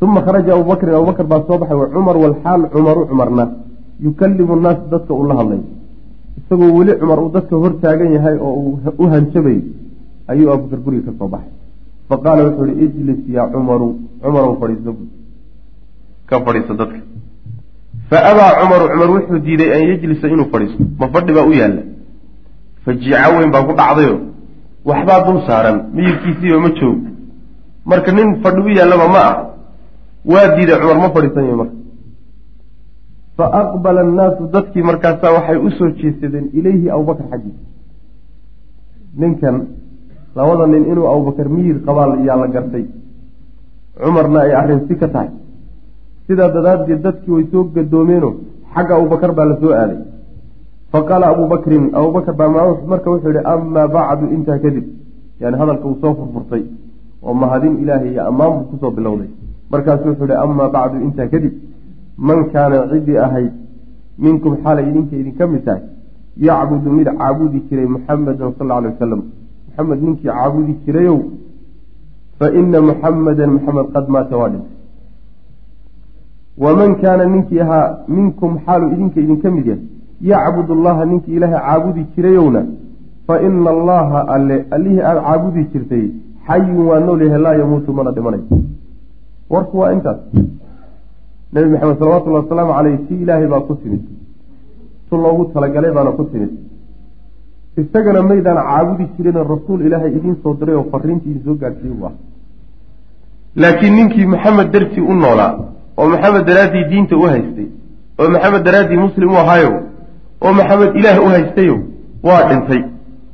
[0.00, 3.44] uma kharaja abubakrin abubakar baa soo baxay wa cumar walxaal cumaru cumarna
[4.04, 5.60] yukalimu nnaas dadka uu la hadlay
[6.38, 9.60] isagoo weli cumar uu dadka hor taagan yahay oo uu u hanjabayy
[10.30, 11.52] ayuu abubakar guriga ka soo baxay.
[12.08, 13.88] Faqaala wuxuu ihi ijlis yaa cumaru.
[14.22, 15.04] Cumarow fadhiiso bu
[16.28, 16.98] ka fadhiiso dadka.
[18.10, 20.82] Fa abaa cumaru cumar wuxuu diiday an yejlisa inuu fadhiisto.
[21.00, 21.82] Ma fadhi baa u yaalla.
[22.84, 24.14] Fajiico weyn baa ku dhacdayo.
[24.88, 26.98] Waxbaa dul saaran miyirkiisiiba ma joog.
[27.90, 29.34] Marka nin fadhi u yaallaba ma ah
[30.32, 31.74] waa diiday cumar ma fadhiisanyo marka
[33.38, 37.64] fa aqbala annaasu dadkii markaasaa waxay u soo jeesadeen ilayhi abubakar xaggiisa
[39.20, 39.56] ninkan
[40.36, 42.84] labada nin inuu abubakar miyir qabaa yaa la gartay
[44.02, 45.30] cumarna ay arrinsi ka tahay
[46.26, 48.30] sidaa daraaddeed dadkii way soo gadoomeeno
[48.74, 50.00] xagga abubakar baa la soo aaday
[50.92, 52.48] fa qaala abubakrin abubakar baa
[52.92, 54.86] marka wuxuu yihi amaa bacdu intaa kadib
[55.40, 56.64] yani hadalka uu soo furfurtay
[57.22, 59.30] oo mahadin ilaahay iyo ammaan buu ku soo bilowday
[59.72, 61.54] markaasu wuxuu yihi amaa bacdu intaa kadib
[62.18, 63.52] man kaana ciddii ahayd
[64.18, 65.82] minkum xaalay idinka idinka mid tahay
[66.46, 69.22] yacbudu mid caabudi jiray muxamedan sal alay wasalam
[69.66, 71.18] muxamed ninkii caabudi jirayow
[72.38, 74.76] fa ina muxamedan muxamed qad maata waa dhintay
[76.64, 79.82] waman kaana ninkii ahaa minkum xaalu idinka idinka mid yahay
[80.30, 82.62] yacbud allaha ninkii ilaahay caabudi jirayowna
[83.26, 86.04] fa ina allaha alle allihii aada caabudi jirtay
[86.48, 88.44] xayun waa nool yahay laa yamuutu mana dhimanayo
[89.50, 90.18] warku waa intaas
[91.52, 94.02] nebi maxamed salawatullahi wasalaamu caleyh si ilaahay baa ku timid.
[95.08, 96.50] Tu loogu talagalay baana ku timid.
[97.80, 102.06] Isagana maydaan caabudi jirin rasuul ilaahay idiin soo diray oo fariintii idin soo gaadhsiiye u
[102.08, 102.12] ah
[103.62, 105.52] laakiin ninkii maxamed dartii u noolaa
[105.98, 107.66] oo maxamed daraaddii diinta u haystay
[108.20, 109.70] oo maxamed daraaddii muslim u ahaayo
[110.44, 111.76] oo maxamed ilaah u haystayo
[112.28, 112.82] waa dhintay.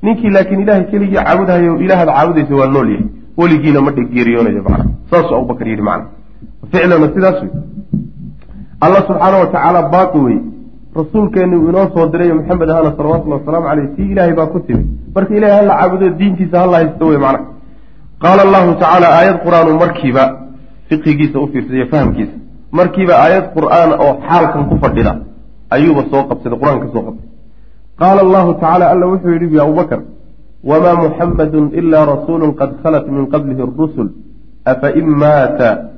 [0.03, 3.07] Ninkii laakiin ilaahay keligii caabudhayo ilaahad caabudaysa waa nool yahay.
[3.38, 6.07] Weligiina ma dheggeeriyoonayo macna saasuu abubakar yidhi macna
[6.72, 7.50] ficlana sidaas wey.
[8.85, 10.38] Alla subxaana wa tacaala baaqi wey
[11.00, 14.85] rasuulkeenni uu inoo soo diray maxamed ahana salawatullahi wasalaamu caleyh tii ilaahay baa ku timi
[15.14, 17.40] marka ilahay hala caabudo diintiisa hala haysto wey macna
[18.24, 20.24] qaala allahu tacaala aayad qur'aanu markiiba
[20.88, 22.37] fiqigiisa u fiirsaiyo fahamkiisa.
[22.78, 25.12] Markiiba aayad qur'aan oo xaalkan ku fadhida
[25.76, 27.28] ayuuba soo qabsaday qur'aanka soo qabtay.
[28.00, 30.00] Qaala allahu tacala alla wuxuu yidhi bu abubakar
[30.70, 34.09] wamaa muxamadun ilaa rasuulu qad khalat min qablihi rusul
[34.72, 35.93] afain maata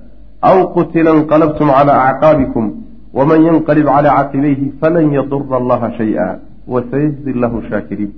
[0.51, 2.65] aw qutila inqalabtum cala acqaabikum
[3.17, 6.27] waman yanqalib cala caqibayhi falan yadura allaha shaya
[6.73, 8.13] wasayajzi lahu shaakiriin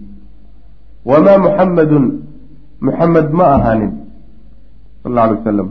[1.11, 2.05] wamaa muxamadun
[2.87, 3.93] muxamed ma ahaanin
[5.03, 5.69] sal alla alay wasalam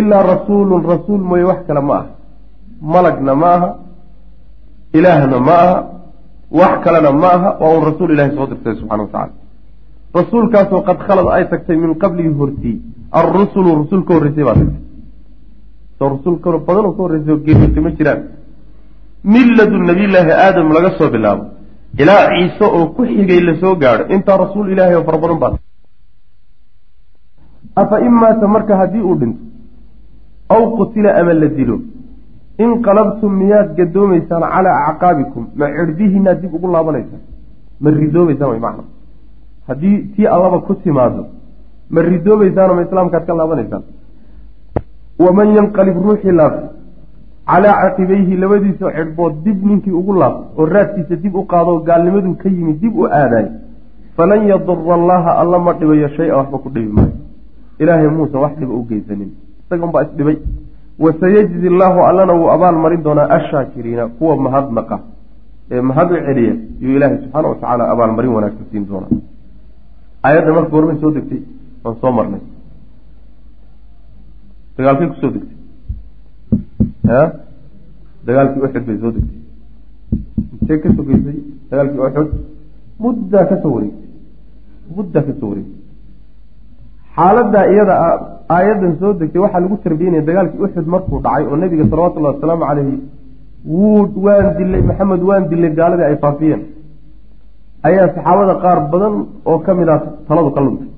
[0.00, 2.10] ilaa rasuulun rasuul mooye wax kale ma aha
[2.94, 3.70] malagna ma aha
[4.98, 5.76] ilaahna ma aha
[6.60, 9.28] wax kalena ma aha waa un rasuul ilahay soo dirtay subxana wa
[10.14, 12.76] rasuulkaasoo qad khalad ay tagtay min qablihi hortii
[13.20, 14.91] alrusulu rusul ka horreysay baa tagtay
[16.24, 18.20] soo badan oo ka horreysay oo ma jiraan.
[19.24, 21.44] Milladu nabiyllaahi aadam laga soo bilaabo.
[21.98, 24.04] Ilaa ciise oo ku xigay la soo gaadho.
[24.14, 25.52] Intaa rasuul ilaahay oo fara badan baa
[27.76, 29.40] afa in maata marka haddii uu dhinto
[30.48, 31.76] aw qutila ama la dilo
[32.58, 37.22] inqalabtum miyaad gadoomaysaan calaa acqaabikum ma cirdihiinaad dib ugu laabanaysaan
[37.80, 38.84] ma ridoobaysaan way macna.
[39.68, 41.26] Haddii tii allaba ku timaado
[41.90, 43.82] ma ridoobaysaanoo ma islaamkaad ka laabanaysaan
[45.24, 46.68] waman yanqalib ruuxii laabta
[47.50, 52.48] calaa caqibayhi labadiisa cidhbood dib ninkii ugu laabto oo raadkiisa dib u qaado gaalnimaduu ka
[52.48, 53.46] yimid dib u aadaay
[54.16, 57.16] falan yadura allaha alla ma dhibayo shay-a waxba ku dhibi maayo
[57.78, 59.30] ilaahay muusan wax dhiba u geysanin
[59.64, 60.38] isaga unbaa isdhibay
[60.98, 65.00] wasayajzi allaahu allana wuu abaal marin doonaa ashaakiriina kuwa mahadnaqa
[65.70, 69.20] ee mahad u celiya yuu ilaahay subxaana wa tacaala abaalmarin wanaagsan siin doonaa
[70.26, 71.42] aayadda marka gormay soo degtay
[71.84, 72.42] waan soo marnay
[74.82, 75.56] dagaalkay ku soo degtay.
[77.18, 77.20] A
[78.26, 79.38] dagaalkii uxud bay soo degtay.
[80.54, 81.36] Intee ka sogeysay
[81.70, 82.28] dagaalkii uxud
[83.02, 84.08] muddaa ka soo wareegtay
[84.96, 85.80] muddaa ka soo wareegtay
[87.16, 88.08] xaaladaa iyada a
[88.56, 92.96] aayaddan soo degtay waxaa lagu tarbiyanaya dagaalkii uxud markuu dhacay oo nebiga salawatullahi wasalaamu caleyhi
[93.72, 96.62] wuu waan dilay maxamed waan dilay gaaladii ay faafiyeen.
[97.88, 99.14] Ayaa saxaabada qaar badan
[99.50, 100.88] oo ka mid ah taladu ka luntay.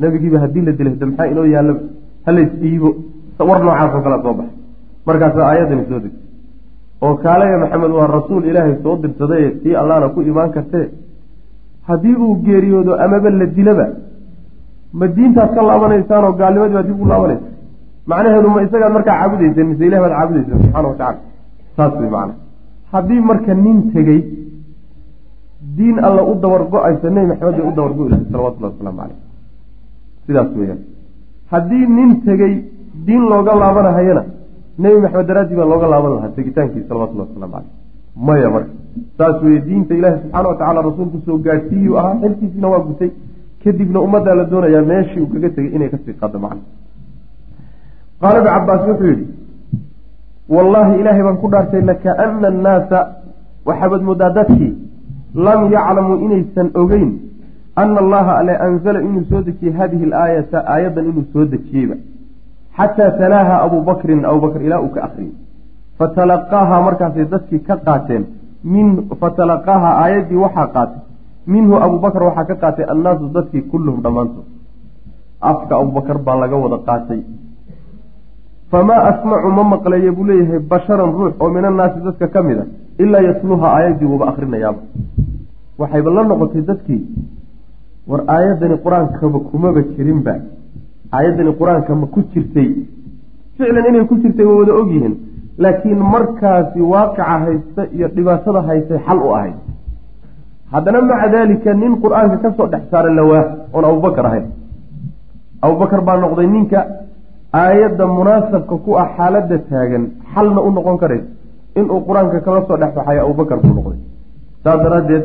[0.00, 1.80] Nebigiiba haddii la dilay hada maxaa inoo yaallaba
[2.26, 2.88] halays dhiibo
[3.48, 4.56] war noocaasoo kalea soo baxay.
[5.06, 6.24] Markaasa aayaddani soo degtay.
[7.04, 10.86] Oo kaalaya maxamed waa rasuul ilaahay soo dirsaday tii allahna ku imaan kartee.
[11.88, 13.86] Haddii uu geeriyoodo amaba la dilaba
[14.98, 17.48] ma diintaad ka laabanaysaan oo gaalnimadii baad dib u laabanaysa
[18.10, 21.18] macnaheedu ma isagaad markaa caabudayseen mise ilah baad caabudayseen subxana watacala
[21.76, 22.34] saas wey macana
[22.92, 24.20] haddii marka nin tegey
[25.76, 29.18] diin alla u dabar go'aysa nebi maxamed bay u dabar go lahay salawatullahi wasalaamu caleyh
[30.26, 30.80] sidaas weeyaan
[31.52, 32.54] haddii nin tegey
[33.06, 34.24] diin looga laabanahayana
[34.82, 37.72] nebi maxamed daraaddii baa looga laaban lahaa tegitaankii salawatullahi waslamu caleyh
[38.26, 38.72] maya marka
[39.18, 43.10] saas weeye diinta ilaahi subxaana watacala rasuulku soo gaadhsiiyuu ahaa xilkiisina waa gutay.
[43.64, 46.62] Kadibna ummaddaa la doonayaa meeshii uu kaga tegay inay ka sii qaado macna
[48.20, 49.26] qaala ibnu cabaas wuxuu yidhi
[50.56, 52.98] wallaahi ilaahay baan ku dhaartay lakaana annaasa
[53.68, 54.72] waxaabad moodaa dadkii
[55.46, 57.10] lam yaclamuu inaysan ogeyn
[57.82, 61.96] ana allaha ale anzala inuu soo dejiyey hadihi alaayata aayaddan inuu soo dejiyeyba
[62.78, 63.82] xataa talaaha abuu
[64.32, 65.34] abubakr ilaa uu ka akriyey
[65.98, 68.24] fatalaqaaha markaasay dadkii ka qaateen
[68.74, 68.86] min
[69.20, 71.02] fatalaqaaha aayaddii waxaa qaatay
[71.54, 74.46] minhu abubakr waxaa ka qaatay annaasu dadkii kulluhum dhammaantood
[75.50, 77.20] afka abubakar baa laga wada qaatay
[78.70, 82.66] famaa asmacu ma maqlayo buu leeyahay basharan ruux oo min annaasi dadka ka mid a
[82.98, 84.80] ilaa yatluha aayaddii wuuba akrinayaaba
[85.78, 87.02] waxayba la noqotay dadkii
[88.10, 90.34] war aayaddani qur'aankaba kumaba jirinba
[91.16, 92.68] aayaddani qur'aanka ma ku jirtay.
[93.56, 95.14] Ficlan inay ku jirtay waa wada ogyihiin
[95.64, 99.56] laakiin markaasi waaqica haysta iyo dhibaatada haystay xal u ahayd.
[100.72, 103.44] Haddana maca daalika nin qur'aanka ka soo dhex saara lawaa
[103.74, 104.46] oon abubakar ahayn.
[105.64, 106.80] Abubakar baa noqday ninka
[107.52, 110.04] aayadda munaasabka ku ah xaaladda taagan
[110.34, 111.28] xalna u noqon karaysa
[111.78, 114.00] inuu qur'aanka kala soo dhex baxayo abubakar buu noqday.
[114.64, 115.24] Saas daraaddeed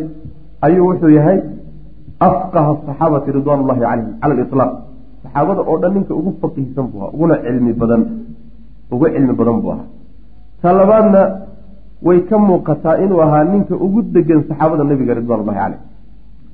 [0.66, 1.38] ayuu wuxuu yahay
[2.20, 4.72] afqaha asaxaabati ridwaan ullahi calayhim cala aliطlaaq
[5.24, 8.02] saxaabada oo dhan ninka ugu faqiihsan buu ahaa uguna cilmi badan
[8.92, 9.88] ugu cilmi badan buu ahaa.
[10.62, 11.22] Ta labaadna
[12.02, 15.82] way ka muuqataa inuu ahaa ninka ugu degan saxaabada nabiga ridwan ullahi caleyh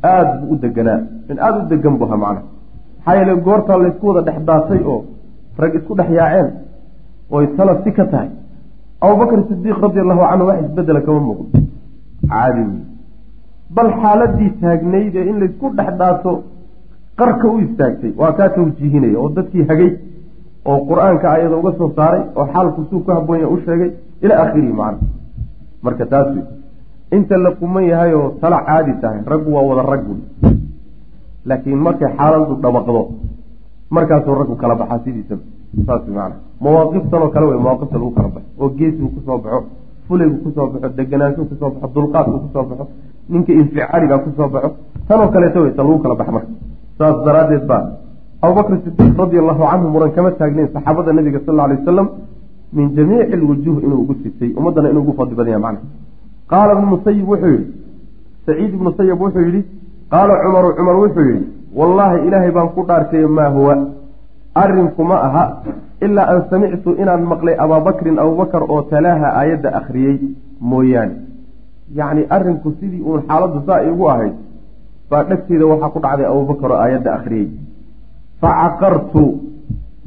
[0.03, 0.99] aada buu u deganaa
[1.29, 2.43] in aada u degan buu ahaa macnaha.
[2.97, 5.01] Maxaa yeele goortaa laysku wada dhex daatay oo
[5.61, 6.47] rag isku dhex yaaceen
[7.31, 8.29] oy tala si ka tahay.
[9.01, 11.59] Abubakr sidiiq radi allahu canhu wax isbedela kama muuqdo.
[12.29, 12.63] Caadi
[13.75, 16.31] bal xaaladii taagnayd ee in laysku dhex dhaato
[17.19, 18.11] qarka u istaagtay.
[18.21, 19.91] Waa kaa tawjiihinaya oo dadkii hagay
[20.65, 23.91] oo qur'aanka ayada uga soo saaray oo xaalku suu ku haboonya u sheegay
[24.23, 25.07] ilaa akhirihi macna.
[25.83, 26.27] Marka taas
[27.11, 30.21] inta la quman yahay oo tala caadi tahay raggu waa wada rag wey
[31.45, 33.01] laakiin markay xaaladu dhabaqdo
[33.95, 35.43] markaasuu raggu kala baxaa sidiisaba.
[35.85, 39.59] Saas maana mawaaqiftan oo kale wey mawaaqifta lagu kala baxo oo geesigu ku soo baxo
[40.09, 42.85] fulaygu ku soo baxo deganaanshu ku soo baxo dulqaadku ku soo baxo
[43.29, 44.69] ninka inficaaliga ku soo baxo
[45.07, 46.51] tanoo kaleeto wey ta lagu kala baxa marka
[46.97, 47.83] saas daraaddeed baa
[48.41, 52.07] abubakr sidiiq radia allahu canhu muran kama taagnayn saxaabada nabiga sal alay wasalam
[52.77, 55.79] min jamiici alwujuuh inuu ugu sitay ummaddana inuu ugu fadli badanya macna
[56.51, 57.67] qaala ibnu musayib wuxuu yidhi
[58.45, 59.61] saciid ibnu musayib wuxuu yidhi
[60.13, 61.45] qaala cumaru cumar wuxuu yidhi
[61.79, 63.75] wallaahi ilaahay baan ku dhaartay maa huwa
[64.63, 65.43] arrinku ma aha
[66.05, 70.15] ilaa an samictu inaan maqlay abaabakrin abubakar oo talaaha aayadda akhriyey
[70.71, 71.15] mooyaane.
[71.99, 74.35] Yacni arrinku sidii uun xaaladdu saa igu ahayd
[75.09, 77.47] baa dhegteeda waxaa ku dhacday abubakar oo aayadda akhriyey
[78.41, 79.23] fa caqartu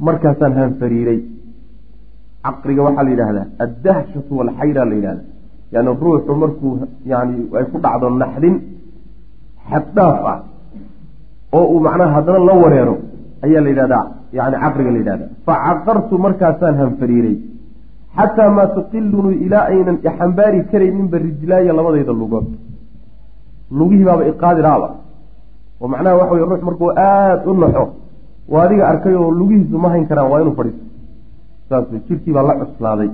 [0.07, 1.19] markaasaan hanfariiray.
[2.45, 5.23] Caqriga waxaa la yidhahdaa addahshatu walxayra la yidhahda
[5.73, 6.71] yani ruuxu markuu
[7.11, 8.55] yani ay ku dhacdo naxdin
[9.69, 10.39] xaddhaaf ah
[11.57, 12.95] oo uu macnaha haddana la wareero
[13.45, 14.05] ayaa la yidhahdaa
[14.37, 17.35] yani caqriga la yidhahda fa caqartu markaasaan hanfariiray
[18.17, 22.47] xataa maa tuqilunii ilaa aynan ixambaari karayninba rijlaaya labadayda lugood
[23.79, 24.89] lugihii baaba iqaadiraaba
[25.81, 27.85] oo macnaha waxa wey ruux markuu aada u naxo
[28.53, 30.85] waa adiga arkay oo lugihiisu ma hayn karaan waa inuu fadhiisto
[31.69, 33.09] saas wey jirkii baa la cuslaaday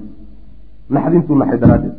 [0.96, 1.96] naxdintuu naxay daraaddeed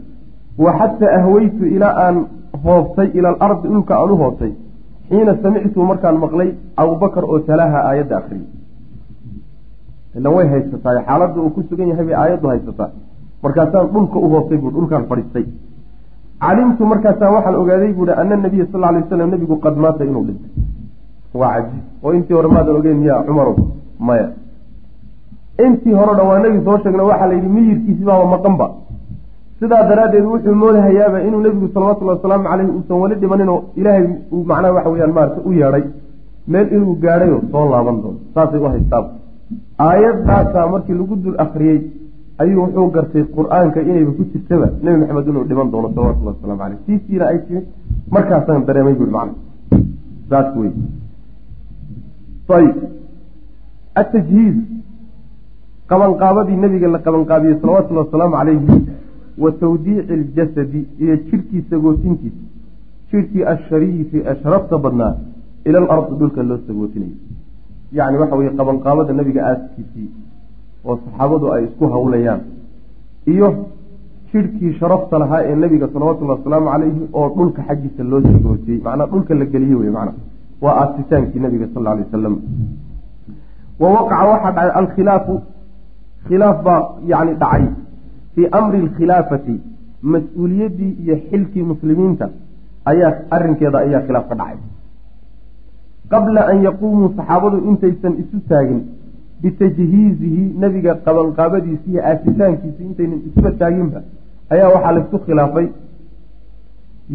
[0.64, 2.16] wa xataa ahweytu ilaa aan
[2.64, 4.52] hoobtay ila alardi dhulka aan u hoobtay
[5.08, 6.50] xiina samictu markaan maqlay
[6.82, 8.59] abubakar oo talaaha aayadda akriyay
[10.18, 12.90] ilan way haysataa xaaladda uu ku sugan yahay bay aayaddu haysataa
[13.42, 15.44] markaasaan dhulka u hoobtay buu dhulkaan fadhiistay
[16.44, 20.50] calimtu markaasaan waxaan ogaaday buuhi ana nabiya sal alay waslam nebigu qad maata inuu dhintay.
[21.40, 21.82] Waa cajiib.
[22.04, 23.54] Oo intii hore maadan ogeyn miya cumarow
[24.08, 24.28] maya.
[25.66, 28.66] Intii hore dhan waa nebi soo sheegna waxaa la yidhi miyirkiisi baaba maqanba
[29.60, 34.72] sidaa daraaddeed wuxuu moodahayaaba inuu nebigu salawatullhi wasalaamu caleyhi uusan weli dhimaninoo ilaahay uu macnaha
[34.76, 35.84] waxa weyaan maarata u yeedhay
[36.52, 38.18] meel inuu gaadhayo soo laaban doono.
[38.34, 39.08] Saasay u haystaaba
[39.86, 41.80] aayaddaasaa markii lagu dul akriyey
[42.42, 44.66] ayuu wuxuu gartay qur'aanka inayba ku jirtaba.
[44.82, 47.64] Nebi maxamed inuu dhiman doono salawatullahi wasalaamu caleyh tiisiina ay timid
[48.16, 49.34] markaasaan dareemay buui macna
[50.30, 50.72] saas wey
[52.58, 52.76] ayib.
[54.02, 54.56] Atajhiiz
[55.90, 58.78] qabanqaabadii nebiga la qabanqaabiyey salawatullahi wasalaamu calayhi
[59.42, 62.42] wa tawdiici aljasadi iyo jirhkii sagootintiisa.
[63.10, 65.14] Jirhkii ashariifi ee sharafta badnaa
[65.64, 67.16] ila alardi dhulka loo sagootinayo
[67.98, 70.08] yacni waxa weye qabanqaabada nebiga aaskiisii
[70.88, 72.40] oo saxaabadu ay isku hawlayaan.
[73.32, 73.48] Iyo
[74.32, 79.34] jirhkii sharafta lahaa ee nebiga salawatullahi wasalaamu calayhi oo dhulka xaggiisa loo sagootiyey macnaa dhulka
[79.40, 80.12] la geliyey wey macna
[80.64, 82.34] waa aasitaankii nabiga sal alay wasalam
[83.82, 85.34] wa waqaca waxaa dhacay alkhilaafu
[86.28, 86.80] khilaaf baa
[87.12, 87.64] yani dhacay
[88.34, 89.56] fii amri alkhilaafati.
[90.12, 92.26] Mas'uuliyaddii iyo xilkii muslimiinta
[92.90, 94.58] ayaa arrinkeeda ayaa khilaaf ka dhacay
[96.12, 98.80] qabla an yaquumuu saxaabadu intaysan isu taagin
[99.42, 104.00] bitajhiizihi nebiga qabanqaabadiisi iyo aasitaankiisi intaynan isuba taaginba
[104.52, 105.66] ayaa waxaa laysku khilaafay.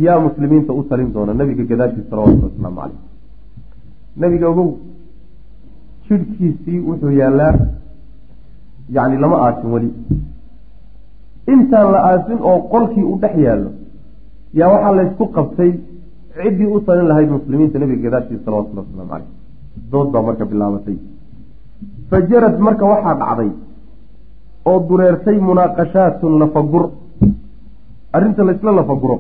[0.05, 2.99] Yaa muslimiinta u talin doona nebiga gadaashiisa salawatulli wasalaamu caleyh
[4.21, 4.69] nebiga ogow
[6.07, 7.53] jidhkiisii wuxuu yaallaa
[8.95, 9.89] yacni lama aasin weli.
[11.53, 13.69] Intaan la aasin oo qolkii uu dhex yaallo
[14.59, 15.71] yaa waxaa laysku qabtay
[16.35, 19.27] ciddii u talin lahayd muslimiinta nebiga gadaashiisa salawatullhi wasalaamu caleyh
[19.91, 20.97] dood baa marka bilaabatay.
[22.09, 23.51] Fa jarad marka waxaa dhacday
[24.69, 26.85] oo dureertay munaaqashaatun lafagur
[28.15, 29.17] arrinta laysla lafaguro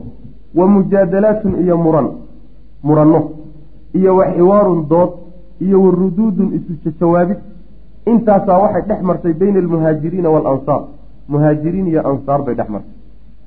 [0.57, 2.07] wa mujaadalaatun iyo muran
[2.87, 3.19] muranno
[3.99, 5.11] iyo wa xiwaarun dood
[5.65, 7.39] iyo wa ruduudun isu jawaabid
[8.11, 10.81] intaasaa waxay dhex martay bayna almuhaajiriina waalansaar
[11.27, 12.93] muhaajiriin iyo ansaar bay dhex martay.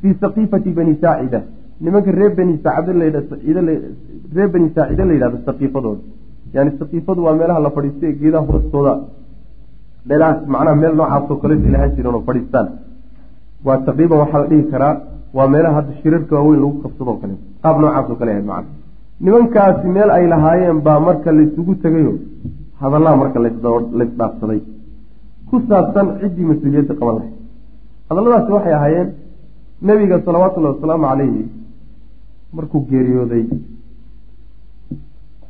[0.00, 1.40] Fii saqiifati bani saacida
[1.84, 6.02] nimanka reer bani saacdreer bani saacida la yidhahdo saqiifadooda.
[6.54, 8.92] Yani saqiifadu waa meelaha la fadhiisto ee geedaha hoostooda
[10.08, 12.66] meelahaas macnaha meel noocaasoo kale ilahaan jireen oo fadhiistaan.
[13.66, 14.94] Waa taqriiban waxaa la dhihi karaa
[15.36, 18.70] waa meelaha hadda shirarka waaweyn lagu qabsadoo kale qaab noocaasoo kale ahayd macna
[19.24, 22.12] nimankaasi meel ay lahaayeen baa marka laysugu tegayo
[22.80, 23.38] hadallaha marka
[23.98, 24.60] laysdhaafsaday
[25.48, 27.34] ku saabsan ciddii mas'uuliyadda qaban lahayd.
[28.08, 29.08] Hadalladaasi waxay ahaayeen
[29.88, 31.42] nebiga salawaatullahi wasalaamu calayhi
[32.52, 33.44] markuu geeriyooday.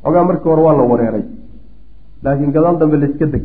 [0.03, 1.23] Xogaa markii hore waa la wareeray.
[2.23, 3.43] Laakiin gadaal dambe layska deg.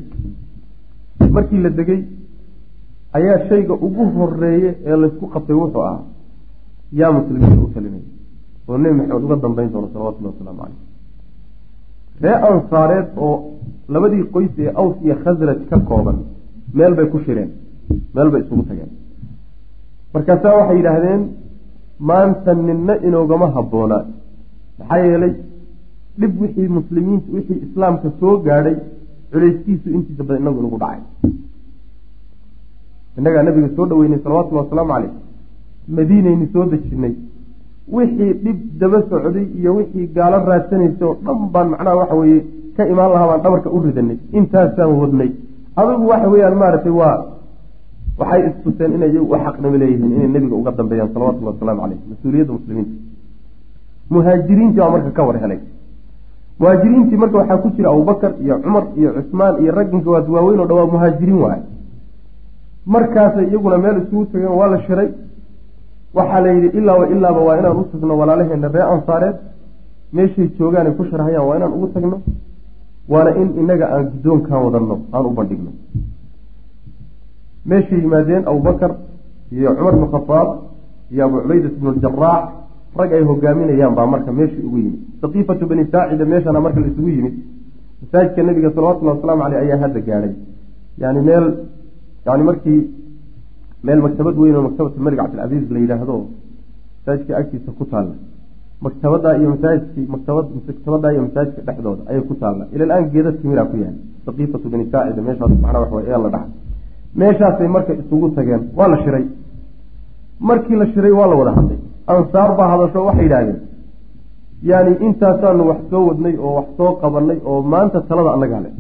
[1.31, 2.01] Markii la degay
[3.13, 6.03] ayaa shayga ugu horeeye ee laysku qabtay wuxuu ahaa
[7.01, 8.03] yaa muslimiinta u talinaya
[8.69, 10.81] oo nebi maxamed uga dambeyn doono salawatullahi wasalaamu caleyh
[12.23, 13.35] ree ansaareed oo
[13.89, 16.19] labadii qoys ee aws iyo khasraj ka kooban
[16.75, 17.51] meel bay ku shireen
[18.15, 18.91] meel bay isugu tageen.
[20.15, 21.23] Markaasaa waxay yidhaahdeen
[21.99, 24.05] maanta ninna inoogama habboonaa
[24.79, 25.33] maxaa yeelay
[26.21, 28.77] dhib wixii muslimiinta wixii islaamka soo gaadhay
[29.33, 31.01] culayskiisu intiisa badan inagu inagu dhacay.
[33.19, 35.13] Innagaa nabiga soo dhaweynay salawatullhi wasalaamu caleyh
[35.97, 37.15] madiinayni soo dejinay.
[37.97, 42.41] Wixii dhib daba socday iyo wixii gaalo raadsanaysa oo dhan baan macnaha waxa weeye
[42.77, 44.19] ka imaan lahaa baan dhabarka u ridanay.
[44.39, 45.31] Intaasaan wadnay
[45.77, 47.17] adigu waxa weeyaan maaragtay waa
[48.19, 52.95] waxay istuseen inay u xaqnimo leeyihiin inay nebiga uga dambeeyaan salawatullhi wasalaamu caleyh mas'uuliyadda muslimiinta
[54.11, 55.59] muhaajiriintii baa marka ka war helay.
[56.61, 60.67] Muhaajiriintii marka waxaa ku jira abubakar iyo cumar iyo cusmaan iyo ragginka waad waaweyn oo
[60.71, 61.61] dhawaa muhaajiriin waay.
[62.87, 65.09] Markaasay iyaguna meel isugu tageen waa la shiray.
[66.15, 69.37] Waxaa la yidhi ilaaba ilaaba waa inaan u tagno walaalaheena ree ansaareed.
[70.13, 72.21] Meeshay joogaan ay ku sharhayaan waa inaan ugu tagno.
[73.09, 75.71] Waana in inaga aan guddoonkan wadanno aan u bandhigno
[77.71, 78.93] meeshay yimaadeen abubakar
[79.53, 80.49] iyo cumar bnu khadaab
[81.13, 82.45] iyo abu cubaydat bnu ljaraax
[82.99, 85.01] rag ay hogaaminayaan baa marka meesha ugu yimid.
[85.21, 87.35] Saqiifatu bani saacida meeshana marka la isugu yimid.
[88.03, 90.33] Masaajidka nabiga salawatullahi wasalaamu caleyh ayaa hadda gaadhay
[91.03, 91.45] yani meel
[92.27, 92.81] yani markii
[93.87, 96.17] meel maktabad weyn oo maktabatu malik cabdilcasiis la yidhaahdo
[97.01, 98.15] masaajidka agtiisa ku taalla.
[98.85, 102.65] Maktabadaa iyo masaajidkii maktabad maktabadaa iyo masaajidka dhexdooda ayay ku taalla.
[102.75, 103.97] Ila aan geeda timiraa ku yahay
[104.27, 106.51] saqiifatu bani saacida meeshaas macnaa waxa way ee la dhaxa
[107.21, 109.25] meeshaasay marka isugu tageen waa la shiray.
[110.49, 111.79] Markii la shiray waa la wada hadlay.
[112.07, 113.61] Ansaar baa hadasho waxay yidhaahdeen
[114.71, 118.71] yaani intaasaanu wax soo wadnay oo wax soo qabanay oo maanta talada annaga hale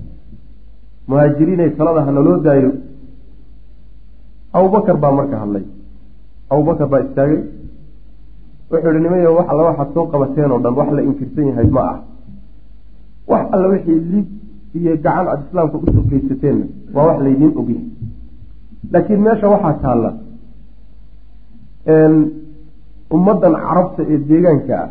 [1.09, 2.71] muhaajiriinay talada hanaloo daayo.
[4.53, 5.65] Abubakar baa marka hadlay.
[6.51, 7.41] Abubakar baa istaagay.
[8.71, 11.83] Wuxuu yihi nimayo wax alla waxaad soo qabateen oo dhan wax la inkirsan yahay ma
[11.93, 11.99] ah.
[13.31, 14.27] Wax alla wixii lib
[14.79, 17.85] iyo gacan aada islaamka u soo geysateenna waa wax laydiin ogyahay
[18.93, 20.11] laakiin meesha waxaa taalla
[23.17, 24.89] ummaddan carabta ee deegaanka ah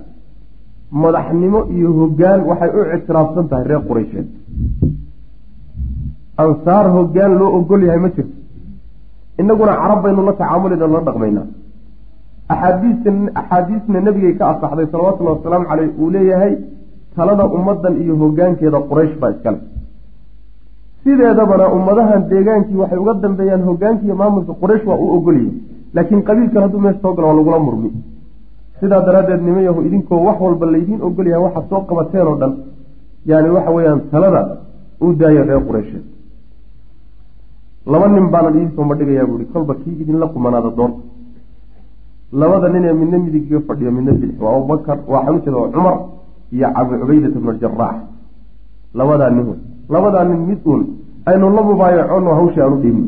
[1.04, 4.28] madaxnimo iyo hoggaan waxay u ictiraafsan tahay reer quraysheed.
[6.44, 8.36] Ansaar hoggaan loo ogol yahay ma jirto.
[9.42, 11.48] Innaguna carab baynu la tacaamulayna la dhaqmaynaa
[12.54, 13.10] axaadiista
[13.42, 16.54] axaadiisna nebigay ka asaxday salawatullahi wasalaamu caleyh uu leeyahay
[17.16, 19.60] talada ummaddan iyo hoggaankeeda quraysh baa iskale
[21.04, 25.52] sideedabana ummadahan deegaankii waxay uga dambeeyaan hoggaanki iyo maamulka quraysh waa u ogolyihi
[25.94, 27.90] laakiin qabiilkan hadduu meesha soo galo waa lagula murmi.
[28.80, 32.54] Sidaa daraaddeed nimayahu idinkoo wax walba laydiin ogol yahay waxaad soo qabateen oo dhan.
[33.26, 34.42] Yaani waxa weeyaan talada
[35.02, 36.06] u daaya reer qureysheed
[37.86, 41.02] laba nin baanan idin soo madhigayaa buuhi kolba kii idinla qumanaada doorta
[42.32, 45.26] labada nin ee midna midigiga fadhiyo midna bidix waa abubakar waa
[45.76, 45.96] cumar
[46.56, 47.96] iyo abu cubaydata bnu jaraax
[48.94, 50.82] labadaa nin labadaa nin mid uun
[51.32, 53.08] aynu la mubaayacono hawshii aan u dhiibno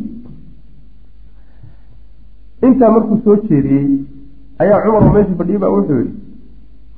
[2.68, 3.88] intaa markuu soo jeediyey
[4.64, 6.14] ayaa cumar meeshii fadhiyay baa wuxuu yihi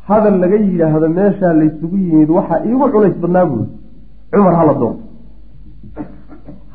[0.09, 3.67] hadal laga yidhaahdo meeshaa laysugu yimid waxaa iigu culays badnaa buuri
[4.31, 5.03] cumar hala doonto.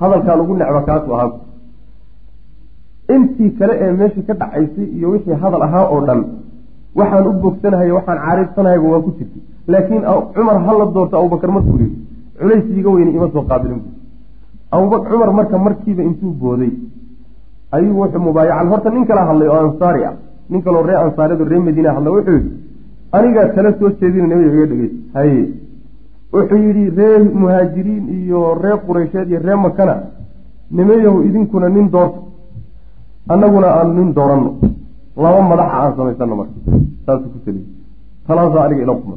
[0.01, 1.31] Hadalkaan ugu necba kaasu ahaa
[3.15, 6.21] intii kale ee meeshii ka dhacaysay iyo wixii hadal ahaa oo dhan
[7.01, 9.43] waxaan u bogsanahay waxaan caariibsanahayba waa ku jirtay.
[9.73, 10.03] Laakiin
[10.35, 11.97] cumar hala doorto abubakar markuu yihi
[12.43, 13.81] culays iiga weyne ima soo qaabilin
[14.91, 16.73] bu cumar marka markiiba intuu booday
[17.73, 18.69] ayuu wuxuu mubaayacan.
[18.73, 20.15] Horta nin kala hadlay oo ansaari ah.
[20.51, 22.51] Nin kaloo ree ansaariyadu ree madiina hadla wuxuu yihi
[23.17, 25.43] anigaa tala soo jeedina nabiga iga dhegeys haye.
[26.33, 29.95] Wuxuu yidhi ree muhaajiriin iyo ree qureysheed iyo ree makana
[30.71, 32.21] nimayahu idinkuna nin doorta
[33.29, 34.51] annaguna aanu nin dooranno.
[35.23, 36.59] Laba madaxa aan samaysano marka.
[37.07, 37.67] Saasuu ku teliye
[38.27, 39.17] talaasaa aniga ila kuma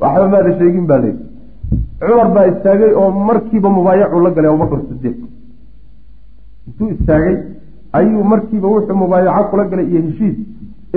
[0.00, 1.16] waxba maada sheegin baa leyi
[2.00, 5.18] cumar baa istaagay oo markiiba mubaayacuu la galay abubakar sidiiq
[6.68, 7.34] intuu istaagay
[7.98, 10.36] ayuu markiiba wuxuu mubaayaco kula galay iyo heshiis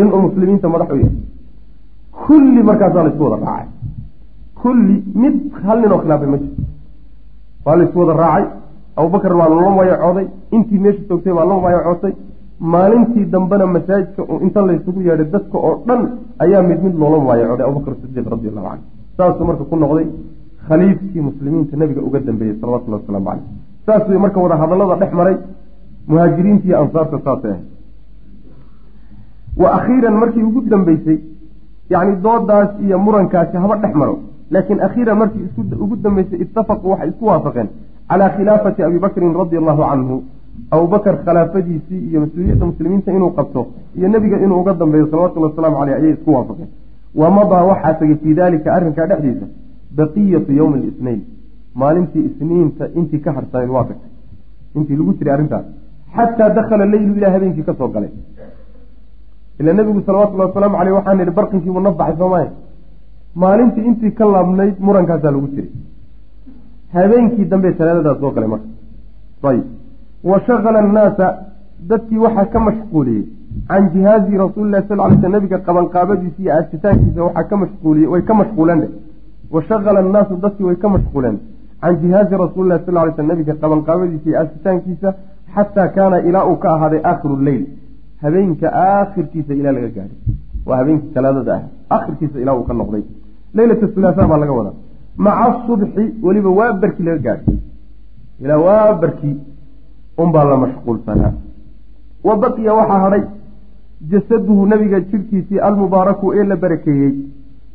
[0.01, 1.17] inuu muslimiinta madax u yahay
[2.25, 3.67] kulli markaasaa la isku wada raacay.
[4.61, 6.61] Kulli mid hal nin oo khilaafay ma jirto.
[7.65, 8.45] Waa la isku wada raacay.
[8.97, 12.13] Abubakar baa lala mubaayacooday intii meesha toogtay baa la mubaayacootay.
[12.73, 16.01] Maalintii dambena masaajidka inta laysugu yeedhay dadka oo dhan
[16.43, 18.85] ayaa mid mid loola mubaayacooday abubakar sidiiq radi allahu canhu
[19.17, 20.05] saasuu marka ku noqday
[20.67, 23.45] khaliifkii muslimiinta nabiga uga dambeeyey salawatullahi wasalaamu caleyh
[23.85, 25.37] saas way marka wada hadallada dhex maray
[26.07, 27.65] muhaajiriinta iyo ansaarta saasay ahayd
[29.61, 31.17] wa akhiiran markii ugu dambeysay
[31.89, 34.19] yacni doodaas iyo murankaasi haba dhex maro
[34.51, 35.49] laakiin akhiiran markii
[35.79, 37.69] ugu dambeysay ittafaquu waxay isku waafaqeen.
[38.09, 40.15] Calaa khilaafati abi bakrin radia allahu canhu
[40.75, 43.61] abubakar khilaafadiisii iyo mas'uuliyadda muslimiinta inuu qabto
[43.97, 46.69] iyo nebiga inuu uga dambeeyo salawatullhi wasalaamu caleyh ayay isku waafaqeen.
[47.21, 49.45] Wamadaa waxaa tegay fii daalika arrinkaa dhexdiisa
[49.97, 51.21] baqiyatu yowmi alisnayn
[51.81, 54.11] maalintii isniinta intii ka harsanayd waa tagtay
[54.77, 55.65] intii lagu jiray arrintaas
[56.15, 58.11] xataa dakhala leylu ilaa habeenkii ka soo galay
[59.59, 62.49] ila nebigu salawatullahi wasalaamu caleyh waxaan idhi barqinkiibuu naf baxay soomaya
[63.43, 65.71] maalintii intii ka laabnayd murankaasaa lagu jiray
[66.95, 68.67] habeenkii dambe talaadadaa soo galay marka
[69.51, 69.65] ayib
[70.31, 71.27] wa shagala annaasa
[71.89, 73.23] dadkii waxaa ka mashquuliyey
[73.69, 78.33] can jihaazi rasuulilahi sal ly sl nabiga qabanqaabadiisa iyo aasitaankiisa waxaa ka mashquuliyey way ka
[78.41, 78.83] mashquuleen
[79.51, 81.37] wa shagala annaasu dadkii way ka mashquuleen
[81.81, 85.13] can jihaazi rasuulilahi sal ly sl nabiga qabanqaabadiisa iyo aasitaankiisa
[85.55, 87.63] xataa kaana ilaa uu ka ahaaday aakhiru leyl
[88.23, 90.19] habeenka aakhirkiisa ilaa laga gaadhay
[90.65, 91.63] waa habeenkii talaadada ah
[91.97, 93.03] akhirkiisa ilaa uu ka noqday
[93.59, 94.75] leylata hulaasa baa laga wadaa
[95.25, 97.57] maca subxi weliba waa barkii laga gaadhay
[98.43, 99.35] ilaa waa barkii
[100.25, 101.33] unbaa la mashquulsanaa
[102.27, 103.23] wa baqiya waxaa hadhay
[104.11, 107.13] jasaduhu nabiga jidhkiisii almubaaraku ee la barakeeyey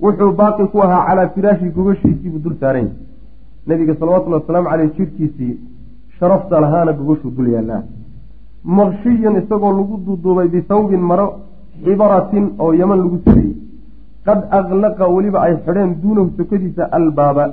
[0.03, 2.93] wuxuu baaqi ku ahaa calaa firaashi gogashiisiibuu dul saaranya
[3.67, 5.55] nabiga salawatullhi wasalaamu caleyh jidhkiisii
[6.19, 7.83] sharafta lahaana gogashuu dul yaallaa.
[8.79, 11.27] Maqshiyan isagoo lagu duuduubay bisawbin maro
[11.85, 13.57] xibaratin oo yaman lagu sameeyey
[14.27, 17.45] qad aklaqa weliba ay xidheen duunahu sokadiisa albaaba.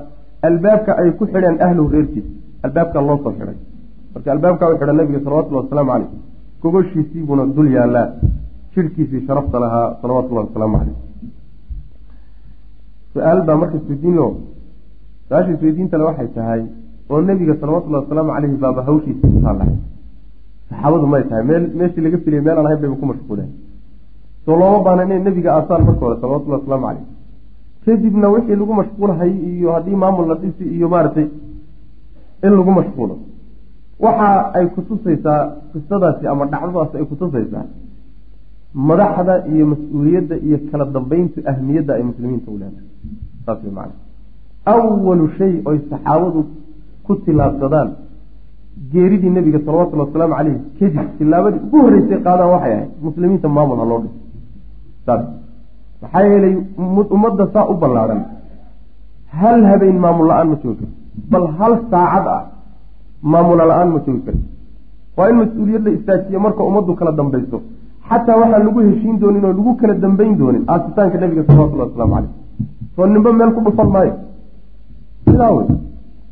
[0.49, 2.29] Albaabka ay ku xidheen ahluhu reerkiisa
[2.65, 3.57] albaabka loo soo xidhay.
[4.13, 6.11] Marka albaabka u xidhan nabiga salawatullahi wasalaamu caleyh
[6.61, 8.07] gogoshiisiibuuna dul yaallaa.
[8.73, 11.04] Jidhkiisii sharafta lahaa salawatullahi wasalaamu caleyh
[13.15, 14.27] su'aal baa marka isweydiinlo
[15.27, 16.61] su'aasha isweydiintale waxay tahay
[17.11, 19.75] oo nebiga salawatullahi wasalaamu caleyhi baaba hawshiisa intaa lahay
[20.69, 23.51] saxaabadu may tahay meel meeshii laga filiyay meel aan ahayn bayba ku mashquuleen.
[24.45, 27.05] Soo looma baana inay nebiga aasaan marka hore salawatullahi wasalaamu caleyh
[27.85, 31.27] kadibna wixii lagu mashquulhay iyo haddii maamul la dhisi iyo maaragtay
[32.45, 33.15] in lagu mashquulo.
[34.05, 35.39] Waxa ay kutusaysaa
[35.73, 37.65] qisadaasi ama dhacdadaasi ay kutusaysaa
[38.89, 42.87] madaxda iyo mas'uuliyadda iyo kala dambeyntu ahmiyadda ay muslimiinta u leedahay.
[43.45, 43.95] Saas way macana
[44.73, 46.41] awalu shay oy saxaabadu
[47.05, 47.89] ku tilaabsadaan
[48.91, 53.85] geeridii nebiga salawatullhi wasalaamu caleyhi kadib tilaabadii ugu horreysay qaadaan waxay ahayd muslimiinta maamul ha
[53.91, 54.19] loo dhiso
[55.05, 55.23] saas.
[56.01, 56.53] Maxaa yeelay
[57.15, 58.21] ummadda saa u ballaadhan
[59.39, 60.95] hal habeen maamul la'aan ma joogi karto
[61.31, 62.43] bal hal saacad ah
[63.33, 64.43] maamula la'aan ma joogi karto.
[65.17, 67.57] Waa in mas'uuliyad la istaajiyo marka ummaddu kala dambayso
[68.09, 70.63] xataa waxaan lagu heshiin doonin oo lagu kala dambeyn doonin.
[70.73, 72.31] Aasitaanka nebiga salawatullahi wasalaamu caleyh
[72.95, 74.13] soo ninba meel ku dhufan maayo.
[75.25, 75.67] Sidaa wey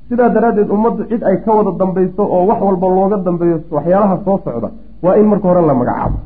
[0.10, 4.38] sidaa daraaddeed ummaddu cid ay ka wada dambayso oo wax walba looga dambeeyo waxyaalaha soo
[4.46, 4.70] socda
[5.04, 6.18] waa in marka hore la magacaabo.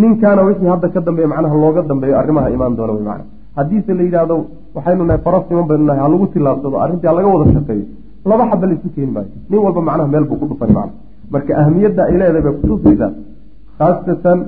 [0.00, 3.24] Ninkaana wixii hadda ka dambeeya macnaha looga dambeeyo arrimaha imaan doona wey macana
[3.56, 4.36] haddiise la yidhaahdo
[4.76, 7.84] waxaynu nahay faras siman baynu nahay ha lagu tilaabsado arrintii ha laga wada shaqeeyo.
[8.30, 9.30] Laba xaba la isu keeni maayo.
[9.50, 10.92] Nin walba macnaha meel buu ku dhufani macna
[11.32, 13.10] marka ahamiyadda ay leedahay bay kutusaysaa
[13.78, 14.38] khaasatan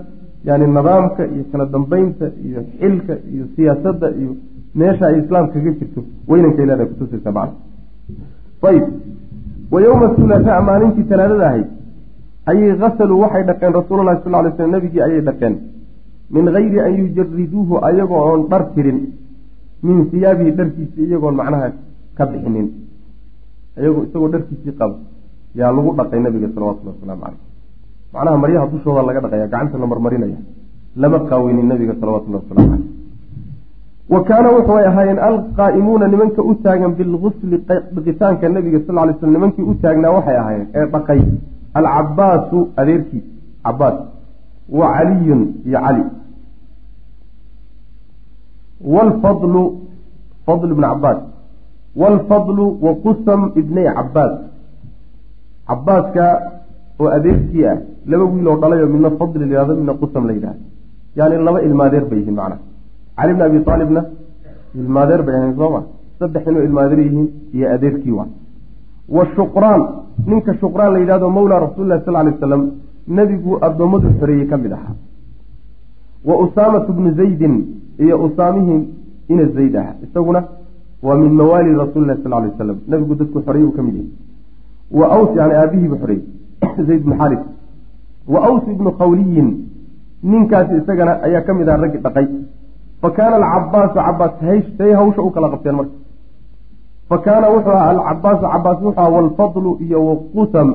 [0.44, 4.32] yani nidaamka iyo kala dambeynta iyo xilka iyo siyaasadda iyo
[4.74, 7.56] meesha ay islaam kaga jirto weynankay leedahay kutusaysaa macna
[8.68, 8.84] ayib
[9.72, 11.68] wa yowma hulaasaa maalintii talaadada ahayd
[12.50, 15.54] ayay hasaluu waxay dhaqeen rasuulalahi sal lay slm nabigii ayay dhaqeen
[16.30, 19.00] min gayri an yujariduuhu ayagoo oon dhar tirin
[19.82, 21.72] min siyaabihi dharkiisii iyagoon macnaha
[22.16, 22.68] ka bixinin.
[23.78, 24.96] Ayagoo isagoo dharkiisii qaba
[25.60, 27.53] yaa lagu dhaqay nabiga salawatullahi wasalaamu caleyh
[28.14, 30.38] macnaha maryaha dushooda laga dhaqaya gacanta la marmarinaya
[31.02, 32.92] lama qaaweynin nabiga salawatullahi wasalamu caleyh
[34.12, 37.56] wa kaana wuxuu ay ahaayeen alqaa'imuuna nimanka u taagan bilgusli
[37.94, 41.20] dhiqitaanka nabiga sal lay slam nimankii u taagnaa waxay ahaayeen ee dhaqay
[41.80, 43.22] alcabaasu adeerkii
[43.64, 43.96] cabaas
[44.78, 46.04] wa caliyun iyo cali.
[48.94, 49.62] Wlfadlu
[50.46, 51.20] fadl ibn cabaas
[51.96, 54.34] waalfadlu wa qusam ibnay cabaas
[55.68, 56.26] cabaaska
[57.00, 57.76] oo adeerkii ah
[58.10, 60.62] laba wiil oo dhalay oo midna fadli layihahdo midna qusam la yidhahdo
[61.16, 62.60] yani laba ilmaadeer bay yihiin macnaha.
[63.16, 64.00] Cali bn abi aalibna
[64.80, 65.80] ilmaadeer bay ahayn sooma
[66.18, 67.26] saddex inuu ilmaadeer yihiin
[67.56, 68.28] iyo adeerkii waa.
[69.16, 69.82] Wa shuqraan
[70.26, 72.62] ninka shuqraan la yidhahdo mawlaa rasuulilahi sal lay wasalam
[73.16, 74.94] nebigu addoommadu xoreeyey ka mid ahaa.
[76.28, 77.54] Wa usaamatu bnu zaydin
[78.04, 78.82] iyo usaamihii
[79.28, 80.40] ina zayd ah isaguna
[81.02, 84.10] waa min mawaali rasuulilahi sal lay wasalam nebigu dadku xoreeye uu ka mid yahay.
[84.98, 86.24] Wa aws yani aabihiibu xoreeyey
[86.88, 87.42] zayd bnu xaris
[88.26, 89.48] wa aws ibnu qawliyin.
[90.22, 92.26] Ninkaasi isagana ayaa ka mid aha raggi dhaqay.
[93.00, 94.32] Fa kaana alcabaasu cabaas
[94.78, 95.96] say hawsha u kala qabteen marka.
[97.08, 100.68] Fa kaana wuxuu aha alcabaasu cabaas wuxuu aha waalfadlu iyo waqusam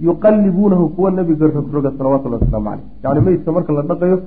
[0.00, 4.18] yuqallibuunahu kuwa nebiga rogroga salawatullahi wasalaamu caleyh yacni meydka marka la dhaqayo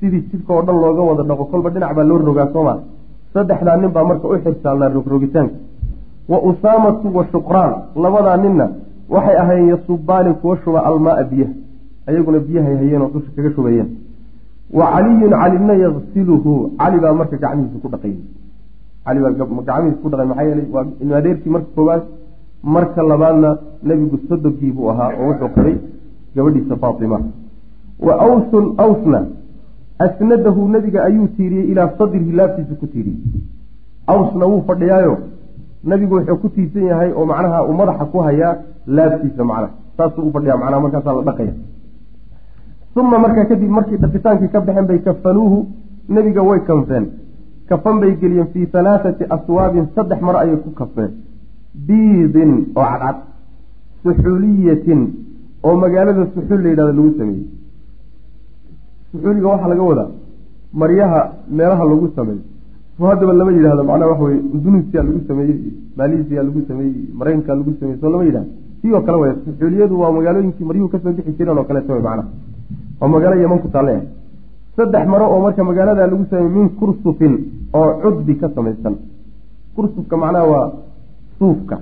[0.00, 2.74] sidii jidka oo dhan looga wada dhaqo kolba dhinac baa loo rogaa sooma
[3.34, 5.54] saddexdaa nin baa marka u xirsaalnaa rogrogitaanka
[6.28, 8.66] wa usaamatu wa shuqraan labadaa ninna
[9.14, 11.52] waxay ahaayeen yasubaani kuwa shuba almaaa biyaha
[12.06, 13.88] ayaguna biyahay hayeen oo dusha kaga shubayeen.
[14.78, 18.18] Wa caliyun calina yagsiluhu cali baa marka gacmihiisa ku dhaqayay
[19.04, 19.32] cali baa
[19.68, 22.02] gacmihiis ku dhaqay maxaa yeelay waa ilma adeerkii marka koowaad
[22.74, 23.50] marka labaadna
[23.82, 25.76] nebigu sodogii buu ahaa oo wuxuu qabay
[26.36, 27.20] gabadhiisa faatima.
[28.06, 29.20] Wa awsun awsna
[30.06, 33.20] asnadahu nebiga ayuu tiiriyey ilaa sadrihi laabtiisa ku tiiriyey.
[34.06, 35.14] Awsna wuu fadhiyaayo
[35.84, 38.56] nebigu wuxuu ku tiirsan yahay oo macnaha uu madaxa ku hayaa
[38.86, 39.72] laabtiisa macnaha.
[39.96, 41.52] Saasuu u fadhiyaa macnaha markaasaa la dhaqaya.
[42.96, 45.58] Uma markaa kadib markii dhaqitaankii ka baxeen bay kafanuuhu
[46.08, 47.04] nebiga way kanfeen.
[47.68, 51.10] Kafan bay geliyeen fii halaathati aswaabin saddex maro ayay ku kafeen.
[51.86, 53.16] Biidin oo cadcad.
[54.02, 55.00] Suxuuliyatin
[55.62, 57.46] oo magaalada suxuul la yidhahdo lagu sameeyey.
[59.12, 60.08] Suxuuliga waxaa laga wadaa
[60.72, 61.20] maryaha
[61.56, 62.42] meelaha lagu sameeyo
[63.06, 67.54] haddaba lama yidhahdo macnaha waxa weye indunuusiya lagu sameeyey iyo maalisiya lagu sameeyey iyo maraykanka
[67.54, 68.50] lagu sameeyey soo lama yidhahdo
[68.82, 72.02] sii oo kale way suxuuliyadu waa magaalooyinkii maryuhu ka soo bixi jireen oo kaleeto way
[72.02, 72.28] macnaha.
[73.00, 73.94] Waa magaalo yeman ku taale
[74.76, 77.34] saddex maro oo marka magaalada lagu sameeyey min kursufin
[77.74, 78.94] oo cudbi ka samaysan.
[79.76, 80.66] Kursufka macnaha waa
[81.38, 81.76] suufka.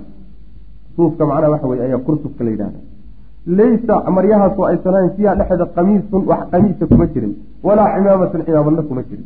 [0.95, 2.79] Suufka macnaha waxa weye ayaa kursufka la yidhahda
[3.57, 7.33] laysa maryahaasoo aysan hayn fiiha dhexeeda qamiisun wax qamiisa kuma jirin.
[7.63, 9.25] Walaa cimaamatun cimaamadna kuma jirin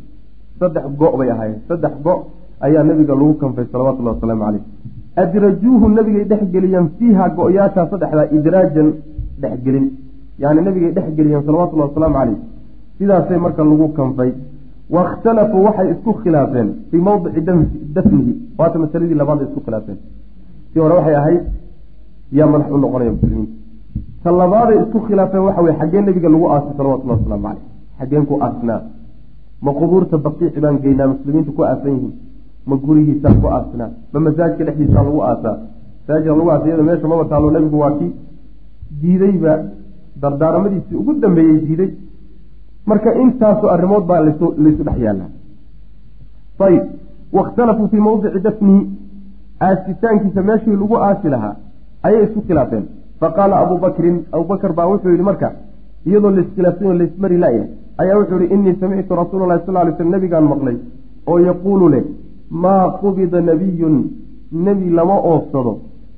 [0.62, 1.60] saddex go' bay ahaayeen.
[1.70, 2.20] Saddex go'
[2.66, 4.64] ayaa nabiga lagu kanfay salawatullahi wasalaamu caleyh
[5.24, 8.90] adrajuuhu nabigay dhexgeliyeen fiiha go-yaashaa saddexdaa idraajan
[9.42, 9.86] dhexgelin
[10.44, 12.40] yani nabigay dhexgeliyeen salawatullahi wasalaamu caleyh
[12.98, 14.32] sidaasay marka lagu kanfay.
[14.96, 17.42] Waاkhtalafuu waxay isku khilaafeen fii mawdici
[17.96, 18.34] dafnihi.
[18.60, 19.98] Waata masaladii labaad isku khilaafeen.
[20.72, 21.44] Si hore waxay ahayd
[22.38, 23.56] yaa madax u noqonaya muslimiinta
[24.24, 27.64] ta labaaday isku khilaafeen waxa weye xaggee nabiga lagu aasay salawatullahi wasalaamu caleyh
[28.00, 28.82] xaggeen ku aasnaa
[29.62, 32.14] ma qubuurta baqiici baan geynaa muslimiintu ku aasan yihiin.
[32.66, 35.58] Ma gurigiisaa ku aasnaa ma masaajidka dhexdiisaa lagu aasaa.
[36.02, 38.12] Masaajidka lagu aasa iyada meesha maba taalo nabigu waa kii
[39.02, 39.54] diidayba
[40.22, 41.92] dardaaramadiisii ugu dambeeyey diiday.
[42.86, 44.54] Marka intaasoo arrimood baa laysu
[44.88, 45.30] dhex yaallaa.
[46.66, 46.84] Ayib
[47.36, 48.82] waاkhtalafuu fii mawdici dafnihi.
[49.68, 51.56] Aasitaankiisa meeshii lagu aasi lahaa
[52.04, 52.86] ayay isku khilaafeen.
[53.20, 55.52] Faqaala abuu bakrin abubakr baa wuxuu yihi marka
[56.08, 57.64] iyadoo laiskhilaafsan o laismari laya
[58.02, 60.78] ayaa wuxuu yihi inii samictu rasuula lahi sal lay slm nabigaan maqlay
[61.32, 62.04] oo yaquulu leh
[62.64, 63.96] maa qubida nabiyun
[64.66, 65.74] nebi lama oofsado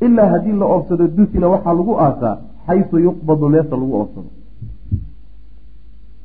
[0.06, 2.36] ilaa haddii la oofsado dusina waxaa lagu aasaa
[2.68, 4.30] xaysu yuqbadu meesha lagu oofsado.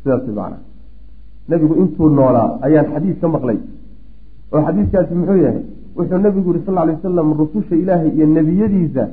[0.03, 0.59] Sidaas macna
[1.49, 3.59] nebigu intuu noolaa ayaan xadiis ka maqlay
[4.53, 5.63] oo xadiiskaasi muxuu yahay
[5.99, 9.05] wuxuu nebigu yihi sal ly wasalam rususha ilaahay iyo nebiyadiisa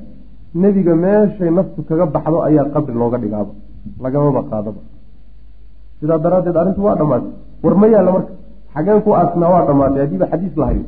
[0.63, 3.51] nebiga meeshay naftu kaga baxdo ayaa qabri looga dhigaaba
[4.03, 4.81] lagamaba qaadaba
[5.99, 7.31] sidaa daraaddeed arrintu waa dhammaatay.
[7.63, 8.31] War ma yaalla marka
[8.75, 10.83] xageen ku aasnaa waa dhammaatay haddiiba xadiis la hayo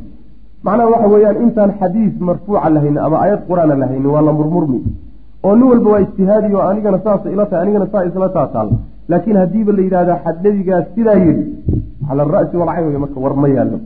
[0.66, 4.32] macnaha waxa weeyaan intaan xadiis marfuuca la haynin ama aayad qur'aana la haynin waa la
[4.39, 4.80] murmurmi.
[5.45, 8.70] Oo nin walba waa ijtihaadi oo anigana saasa ila tahay anigana saa isla taa taal.
[9.10, 11.43] Laakiin haddiiba la yidhahda xad nebigaa sidaa yidhi
[12.08, 13.78] cala ara'si walcayn wey marka war ma yaallo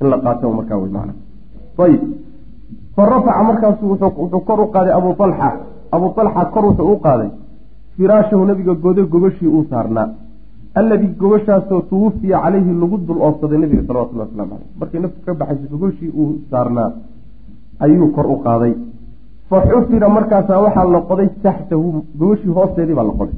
[0.00, 1.12] in la qaato markaa wey macna
[1.84, 2.02] ayib.
[2.96, 5.48] Fa rafaca markaasu wuxuu kor u qaaday abu alxa
[5.96, 7.30] abu alxa kor wuxuu u qaaday
[7.96, 10.08] firaashahu nabiga godo gogashii uu saarnaa.
[10.80, 15.66] Alladii gogoshaasoo tuwufiya caleyhi lagu dul oofsaday nabiga salawatulli waslamu caleyh markay naftu ka baxaysa
[15.72, 16.90] gogoshii uu saarnaa
[17.84, 18.74] ayuu kor u qaaday.
[19.48, 23.36] Fa xufira markaasaa waxaa la qoday taxtahu gogoshii hoosteedii baa la qoday.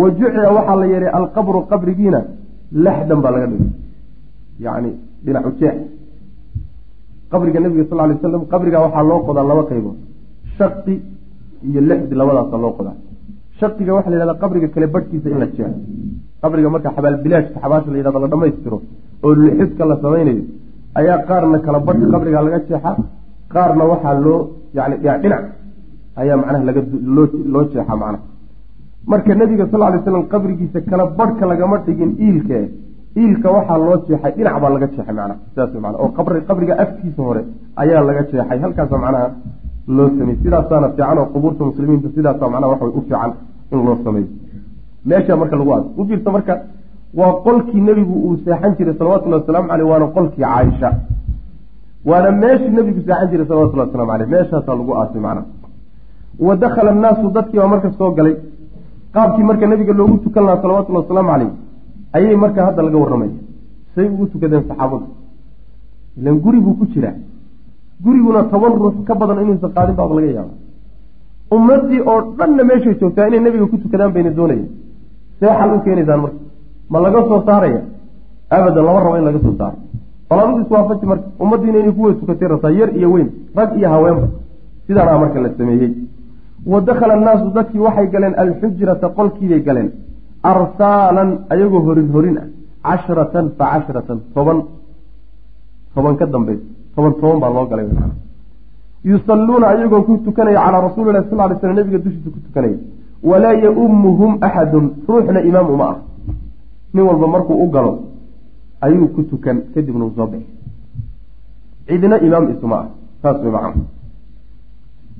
[0.00, 2.20] Wa jucila waxaa la yeelay alqabru qabrigiina
[2.84, 3.70] laxdan baa laga dhigay.
[4.64, 4.90] Yacni
[5.24, 5.76] dhinacu jeex.
[7.30, 9.96] Qabriga nabiga sal lay waslam qabrigaa waxaa loo qodaa laba qaybood.
[10.56, 10.94] Shaqi
[11.68, 12.96] iyo lixdi labadaasa loo qodaa
[13.60, 15.78] shaqiga waxaa la yhahda qabriga kale badhkiisa in la jeexo
[16.42, 18.78] qabriga marka xabaalbilaashka xabaasha la yhahdo la dhamaystiro
[19.26, 20.42] oo lixidka la samaynayo
[21.00, 22.94] ayaa qaarna kala badhka qabrigaa laga jeexaa
[23.54, 24.38] qaarna waxaa loo
[24.78, 25.44] yani dhinac
[26.20, 26.80] ayaa macnaha laga
[27.54, 28.18] loo jeexaa macnaha.
[29.10, 32.58] Marka nabiga sal lay slam qabrigiisa kala badhka lagama dhigin iilke
[33.22, 37.20] iilka waxaa loo jeexay dhinac baa laga jeexay macnaha sidaas mana oo qabri qabriga afkiisa
[37.28, 37.42] hore
[37.82, 39.26] ayaa laga jeexay halkaasa macnaha
[39.96, 43.30] loo sameeyey sidaasaana fiican oo qubuurta muslimiinta sidaasa macnaha waxa u fiican
[43.72, 44.28] in loo sameeyo.
[45.04, 45.88] Meesha marka lagu aado.
[45.96, 46.62] U marka
[47.14, 50.90] waa qolkii nebigu uu seexan jiray salawatullahi wasalaamu caleyh waana qolkii caaisha.
[52.04, 55.46] Waana meeshii nebigu seexan jiray salawatullahi waslamu caleyh meeshaasaa lagu aasay macnaha
[56.46, 58.36] wa dakhala annaasu dadkii baa marka soo galay.
[59.14, 61.50] Qaabkii marka nabiga loogu tukan lahaa salawatullahi wasalaamu caleyh
[62.12, 63.32] ayay marka hadda laga warramaya
[63.94, 65.06] say ugu tukadeen saxaabadu.
[66.18, 67.14] Ilan guri buu ku jiraa.
[68.02, 70.54] Guriguna toban ruux ka badan inuusan qaadin baaba laga yaaba
[71.56, 74.64] ummaddii oo dhanna meeshay joogtaa inay nebiga ku tukadaan bayna doonaya
[75.40, 76.38] see xal u keenaysaan marka.
[76.90, 77.80] Ma laga soo saaraya?
[78.50, 79.76] Abadan lama rabo in laga soo saaro.
[80.28, 81.26] Bal adigu marka.
[81.42, 84.28] Ummaddiina inay kuwada tukatay rabtaa yar iyo weyn rag iyo haweenba
[84.86, 85.92] sidaanaa marka la sameeyey.
[86.66, 89.90] Wa dakhala annaasu dadkii waxay galeen alxujrata qolkiibay galeen.
[90.42, 92.46] Arsaalan ayagoo horin horin ah.
[92.86, 94.58] Cashratan fa cashratan toban.
[95.94, 97.86] Toban ka dambaysa toban toban baa loo galay
[99.04, 102.78] yusalluuna ayagoo ku tukanaya calaa rasuuli lahi sal ly slam nabiga dushiisa ku tukanaya.
[103.22, 105.96] Walaa yaumuhum axadun ruuxna imaam uma ah.
[106.94, 107.92] Nin walba markuu u galo
[108.80, 110.46] ayuu ku tukan kadibna uu soo bixi
[111.86, 112.86] cidna imaam isuma ah
[113.22, 113.84] saas way macana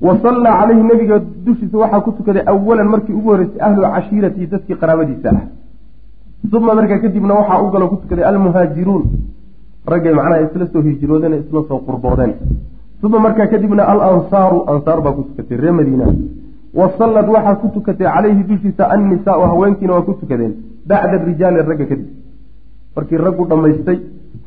[0.00, 4.76] wa sallaa calayhi nabiga dushiisa waxaa ku tukaday awalan markii ugu horreysay ahlu cashiirati dadkii
[4.80, 5.46] qaraabadiisa ah.
[6.52, 9.04] Uma markaa kadibna waxaa u galo ku tukaday almuhaajiruun.
[9.92, 12.32] Raggay macnaha isla soo hijroodeen isla soo qurboodeen
[13.02, 16.06] uma markaa kadibna alansaaru ansaar baa ku tukatay ree madiina.
[16.78, 20.52] Wa sallad waxaa ku tukatay calayhi dushiisa annisaau haweenkiina waa ku tukadeen
[20.86, 22.08] bacda rijaali ragga kadib.
[22.96, 23.98] Markii raggu dhammaystay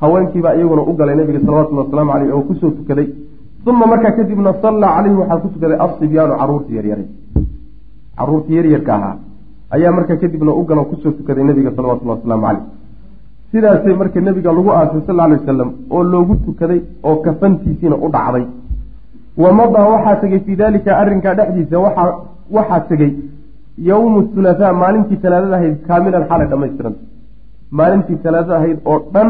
[0.01, 3.07] haweenkiibaa iyaguna u galay nabiga salawatulli wasalaamu caleyh oo ku soo tukaday.
[3.65, 7.07] Uma markaa kadibna sallaa calayhi waxaa ku tukaday asibyaanu caruurtii yaryaray
[8.17, 9.15] caruurtii yaryarka ahaa
[9.75, 12.63] ayaa markaa kadibna u galo ku soo tukaday nabiga salawatullahi wasalaamu caleyh
[13.53, 18.45] sidaasay marka nebiga lagu aasay sal alay wasalam oo loogu tukaday oo kafantiisiina u dhacday.
[19.43, 22.09] Wa madaa waxaa tegey fii dalika arrinkaa dhexdiisa waxaa
[22.57, 23.11] waxaa tegey
[23.89, 27.01] yowmu thulathaa maalintii talaadada ahayd kaamilan xaalay dhammaystiranta
[27.79, 29.29] maalintii talaadada ahayd oo dhan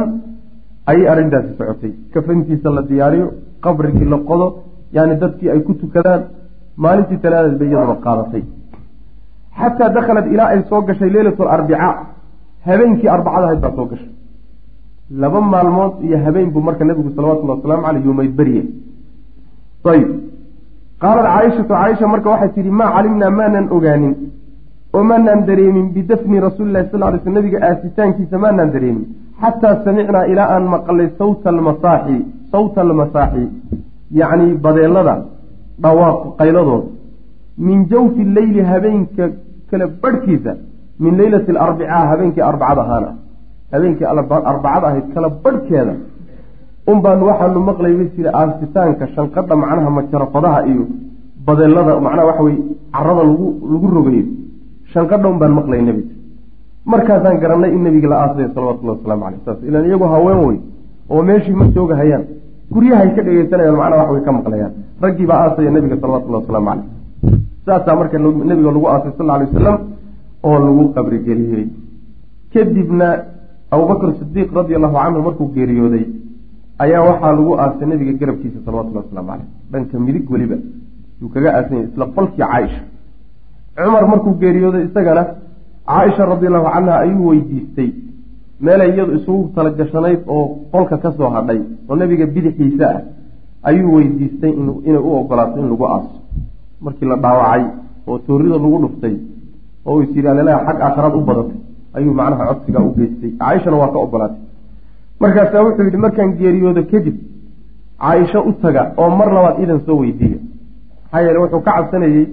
[0.92, 1.92] ayay arrintaasi socotay.
[2.14, 3.28] Kafantiisa la diyaariyo
[3.66, 4.48] qabrigii la qodo
[4.98, 6.22] yani dadkii ay ku tukadaan
[6.86, 8.44] maalintii talaadadeed bay iyaduna qaadatay.
[9.60, 11.94] Xataa dakhalat ilaa ay soo gashay leylatu alarbicaa
[12.68, 14.12] habeenkii arbacada ahayd baa soo gashay.
[15.22, 18.64] Laba maalmood iyo habeen buu marka nabigu salawatullahi wasalaamu caleyh yumayd beriye
[19.94, 20.10] ayib
[21.04, 24.14] qaalat caaishatu caaisha marka waxay tidhi maa calimnaa maanaan ogaanin
[24.96, 29.06] oo maanaan dareemin bidafni rasuulilahi sal ly sl nabiga aasitaankiisa maanaan dareemin.
[29.42, 32.18] Xataa samicnaa ilaa aan maqlay sawta almasaaxi
[32.54, 33.44] sawta almasaaxi
[34.20, 35.16] yacni badeelada
[35.84, 36.88] dhawaaq qayladooda.
[37.68, 39.26] Min jawfi leyli habeenka
[39.70, 40.52] kala barhkiisa
[41.00, 43.10] min leylati alarbicaa habeenkii arbacada ahaana
[43.72, 45.94] habeenkii arbacada ahayd kala barhkeeda
[46.88, 50.86] un baanu waxaanu maqlay bay jira aasitaanka shanqadha macnaha majarafadaha iyo
[51.46, 52.60] badeelada macnaha waxa weye
[52.96, 54.26] carada lagu lagu rogayo.
[54.94, 56.14] Shanqadha un baan maqlay nebiga
[56.86, 60.58] markaasaan garanay in nebiga la aasayo salawatullahi wasalaamu caleyh saas ilaan iyagu haween wey
[61.10, 62.24] oo meeshii ma joogahayaan
[62.74, 64.74] guryahay ka dhegeysanayaan macnaha wax way ka maqlayaan.
[65.04, 66.86] Raggii baa aasaya nebiga salawatullahi wasalaamu caleyh
[67.66, 69.78] saasaa marka nebiga lagu aasay sal lla alay wasalam
[70.48, 71.66] oo lagu qabrigeliyey.
[72.54, 73.08] Kadibna
[73.72, 76.06] abubakr sidiiq radia allahu canhu markuu geeriyooday
[76.84, 80.58] ayaa waxaa lagu aasay nabiga garabkiisa salawatullahi waslamu caleyh dhanka midig weliba
[81.22, 82.82] yuu kaga aasan yahay isla qolkii caaisha.
[83.76, 85.24] Cumar markuu geeriyooday isagana
[85.90, 87.90] caaisha radi allahu canha ayuu weydiistay
[88.66, 93.02] meelay iyadu isugu talagashanayd oo qolka ka soo hadhay oo nabiga bidixiisa ah
[93.70, 94.52] ayuu weydiistay
[94.88, 96.16] inay u ogolaato in lagu aaso.
[96.86, 97.64] Markii la dhaawacay
[98.08, 99.16] oo toorida lagu dhuftay
[99.86, 101.58] oo is yidhi alelaha xag aakharaad u badatay.
[101.98, 103.32] Ayuu macnaha codsigaa u geystay.
[103.42, 104.40] Caaishana waa ka ogolaatay.
[105.22, 107.16] Markaasaa wuxuu yidhi markaan geeriyoodo kadib
[108.04, 110.40] caaisho u taga oo mar labaad idan soo weydiiya
[111.04, 112.26] maxaa yeele wuxuu ka cabsanayey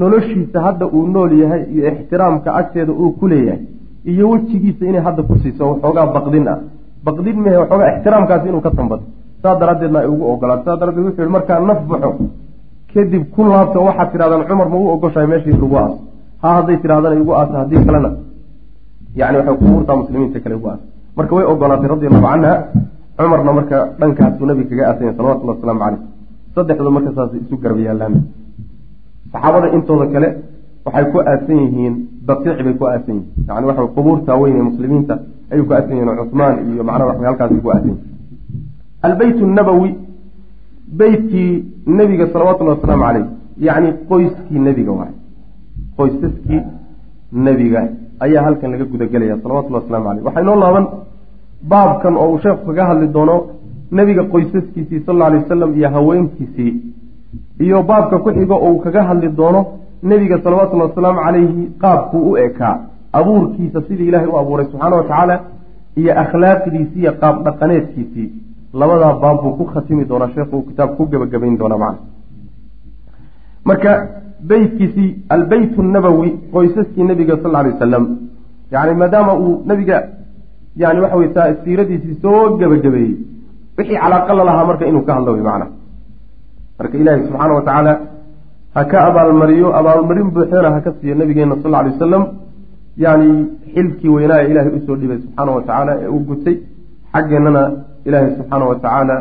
[0.00, 3.60] noloshiisa hadda uu nool yahay iyo ixtiraamka agteeda uu ku leeyahay
[4.10, 5.64] iyo wejigiisa inay hadda ku siiso.
[5.70, 6.58] Waxoogaa baqdin ah.
[7.04, 9.02] Baqdin mehe waxoogaa ixtiraamkaasi inuu ka tambado
[9.42, 12.10] saas daraaddeedna ay ugu ogolaato saas daradeed wuxuu yihi markaa naf baxo
[12.94, 15.98] kadib ku laabta waxaad tidhahdaan cumar ma u ogoshahay meeshii lagu aaso
[16.42, 18.10] ha hadday tidhahdana igu aasa haddii kalena.
[19.20, 20.84] Yani waxay kuurtaa muslimiinta kale ugu aasa
[21.16, 22.52] marka way ogolaatay radi allahu canha
[23.18, 26.00] cumarna marka dhankaasuu nabiga kaga aasanya salawatullah wasalaamu caleyh
[26.54, 28.14] saddexdu marka saas isu garab yaalaan
[29.32, 30.28] saxaabada intooda kale
[30.86, 31.94] waxay ku aasan yihiin
[32.28, 33.46] baqiic bay ku aasan yihiin.
[33.48, 35.14] Yani waxa qubuurta weyn ee muslimiinta
[35.50, 38.00] ayay ku aasan yihiin cusmaan iyo macnaha wax halkaasi ku aasan yihiin
[39.06, 39.90] albeyt nabowi
[41.00, 41.52] beytkii
[41.98, 43.26] nebiga salawatullahi wasalaamu caleyh
[43.66, 45.12] yacni qoyskii nebiga waay
[45.98, 46.60] qoysaskii
[47.46, 47.80] nebiga
[48.24, 50.86] ayaa halkan laga gudagelaya salawatullahi waslamu caleyh waxay noo laaban
[51.72, 53.36] baabkan oo uu sheekhu kaga hadli doono
[53.98, 56.72] nebiga qoysaskiisii sal alla alay wasalam iyo haweenkiisii.
[57.66, 59.60] Iyo baabka ku xigo oo uu kaga hadli doono
[60.02, 62.74] nebiga salawatullahi wasalaamu calayhi qaabkuu u ekaa
[63.18, 65.36] abuurkiisa sidii ilaahay u abuuray subxaana wa tacaala
[66.00, 68.28] iyo akhlaaqdiisii iyo qaab dhaqaneedkiisii.
[68.80, 71.98] Labadaa baab buu ku khatimi doonaa sheekhu uu kitaab ku gebagabayn doonaa macna
[73.68, 73.92] marka
[74.50, 78.04] beytkiisii albeyt nabowi qoysaskii nebiga sal alay wasalam
[78.74, 79.96] yani maadaama uu nebiga
[80.82, 81.30] yani waxa wey
[81.64, 83.14] siiradiisii soo gebagabeeyey
[83.78, 85.66] wixii calaaqa lalahaa marka inuu ka hadlo wey macna
[86.78, 87.92] marka ilaahi subxaana wa tacaala
[88.74, 92.24] ha ka abaalmariyo abaalmarin buuxdana ha ka siiyo nabigeena sal alay wasalam
[93.04, 93.30] yani
[93.74, 96.56] xilkii weynaa ee ilaahay u soo dhibay subxaana wa tacaala ee uu gutay
[97.14, 97.62] xaggeennana
[98.08, 99.16] ilaahay subxaana wa tacaala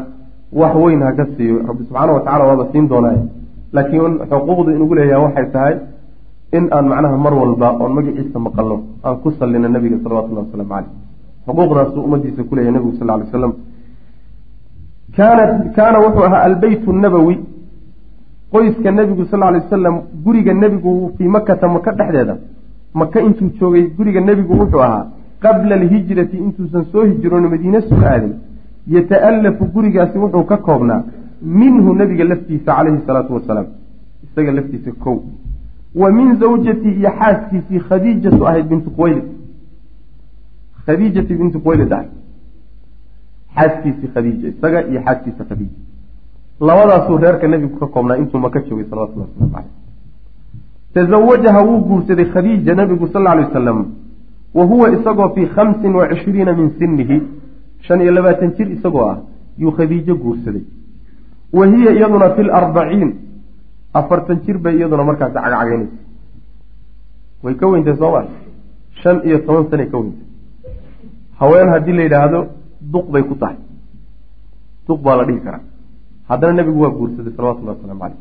[0.62, 1.58] wax weyn ha ka siiyo.
[1.70, 3.22] Rabbi subxaana wa tacala waaba siin doonaaye
[3.76, 5.76] laakiin xuquuqdu inugu leeyahay waxay tahay
[6.57, 10.91] in aan macnaha mar walba oon magaciisa maqalno aan ku sallino nabiga salawatullahi wasalaamu caleyh
[11.47, 13.53] xuquuqdaasuu ummadiisa ku leeyahay nebigu sal ly slam
[15.17, 17.36] kaanat kaana wuxuu ahaa albeyt nabowi
[18.53, 19.95] qoyska nebigu sal lay wasalam
[20.26, 22.36] guriga nebigu fii makata maka dhexdeeda.
[22.93, 25.05] Maka intuu joogay guriga nebigu wuxuu ahaa
[25.43, 28.34] qabla alhijrati intuusan soo hijroon madiine soo aadin
[28.95, 31.01] yata'alafu gurigaasi wuxuu ka koobnaa
[31.41, 33.67] minhu nebiga laftiisa calayhi salaatu wasalaam
[34.23, 35.17] isaga laftiisa kow.
[35.95, 39.23] Wa min zawjatii iyo xaaskiisii khadiijatu ahayd bintu quwaylid.
[40.86, 42.11] Khadiijati bintu quwaylid ahayd.
[43.55, 45.77] Xaaskiisii khadiija isaga iyo xaaskiisa khadiija.
[46.59, 49.86] Labadaasuu reerka nebigu ka koobnaa intuu maka joogay salawatullah waslamu caleyh
[50.95, 53.86] tazawajaha wuu guursaday khadiija nebigu sal alay wasalam
[54.53, 57.21] wa huwa isagoo fii khamsin wa cishriina min sinihi
[57.81, 59.17] shan iyo labaatan jir isagoo ah
[59.57, 60.61] yuu khadiijo guursaday
[61.58, 63.12] wa hiya iyaduna fi larbaciin
[63.99, 65.97] afartan jir bay iyaduna markaasi cagcagaynaysa
[67.43, 68.22] way ka weyntay sooma
[69.01, 70.24] shan iyo toban sanay ka weyntay.
[71.39, 72.39] Haween haddii la yidhaahdo
[72.93, 73.58] duq bay ku tahay.
[74.88, 75.64] Duq baa la dhihi karaa.
[76.30, 78.18] Haddana nebigu waa guursaday salawatullahi waslamu caleyh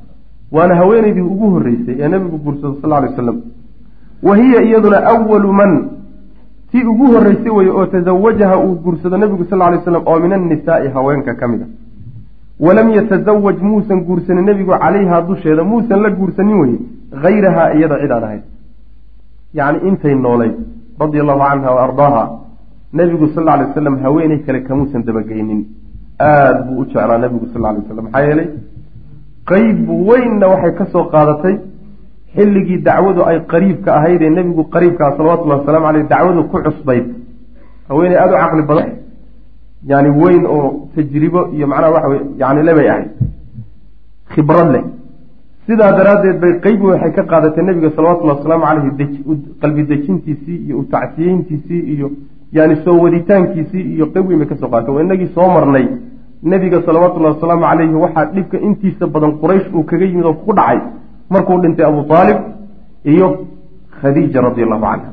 [0.55, 3.37] waana haweeneydii ugu horreysay ee nebigu guursado sal alay wasalam
[4.26, 5.72] wa hiya iyaduna awalu man?
[6.70, 10.89] Tii ugu horreysay weye oo tazawajaha uu guursado nebigu sal lay slam oo min annisaa'i
[10.95, 11.66] haweenka ka mid a
[12.61, 16.78] walam yatasawaj muusan guursanin nebigu calayhaa dusheeda muusan la guursanin weye
[17.24, 18.42] hayrahaa iyada cid aan ahayn.
[19.59, 20.55] Yacni intay noolayd
[21.00, 22.22] radia allahu canha wa ardaaha
[22.92, 25.61] nebigu sal lla lay wasalam haweeney kale kamuusan dabageynin
[26.20, 28.48] aada buu u jeclaa nebigu sal lay waslam maxaa yeelay
[29.50, 31.57] qeyb weynna waxay ka soo qaadatay
[32.34, 37.07] xilligii dacwadu ay qariibka ahayd ee nebigu qariibkaa salawatullahi wasalamu caleyh dacwadu ku cusbayd.
[37.88, 38.88] Haweeney aada u caqli badan
[39.87, 43.09] yani weyn oo tajribo iyo macnaha waxa wey yani lebay ahayd
[44.35, 44.85] khibrad leh
[45.66, 49.18] sidaa daraaddeed bay qeyb waxay ka qaadatay nebiga salawatullahi wasalaamu caleyhi
[49.62, 52.11] qalbi dejintiisii iyo utacsiyeyntiisii iyo
[52.53, 55.87] yani soo waditaankiisii iyo qeyb weyn bay ka soo qaadatay waa inagii soo marnay
[56.53, 60.78] nebiga salawatullahi wasalaamu caleyhi waxaa dhibka intiisa badan quraysh uu kaga yimid oo ku dhacay
[61.30, 62.39] markuu dhintay abu aalib
[63.14, 63.28] iyo
[64.01, 65.11] khadiija radi allahu canha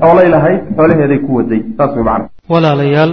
[0.00, 3.12] xoolay lahayd xoolaheeday ku waday saas way macna walaalayaal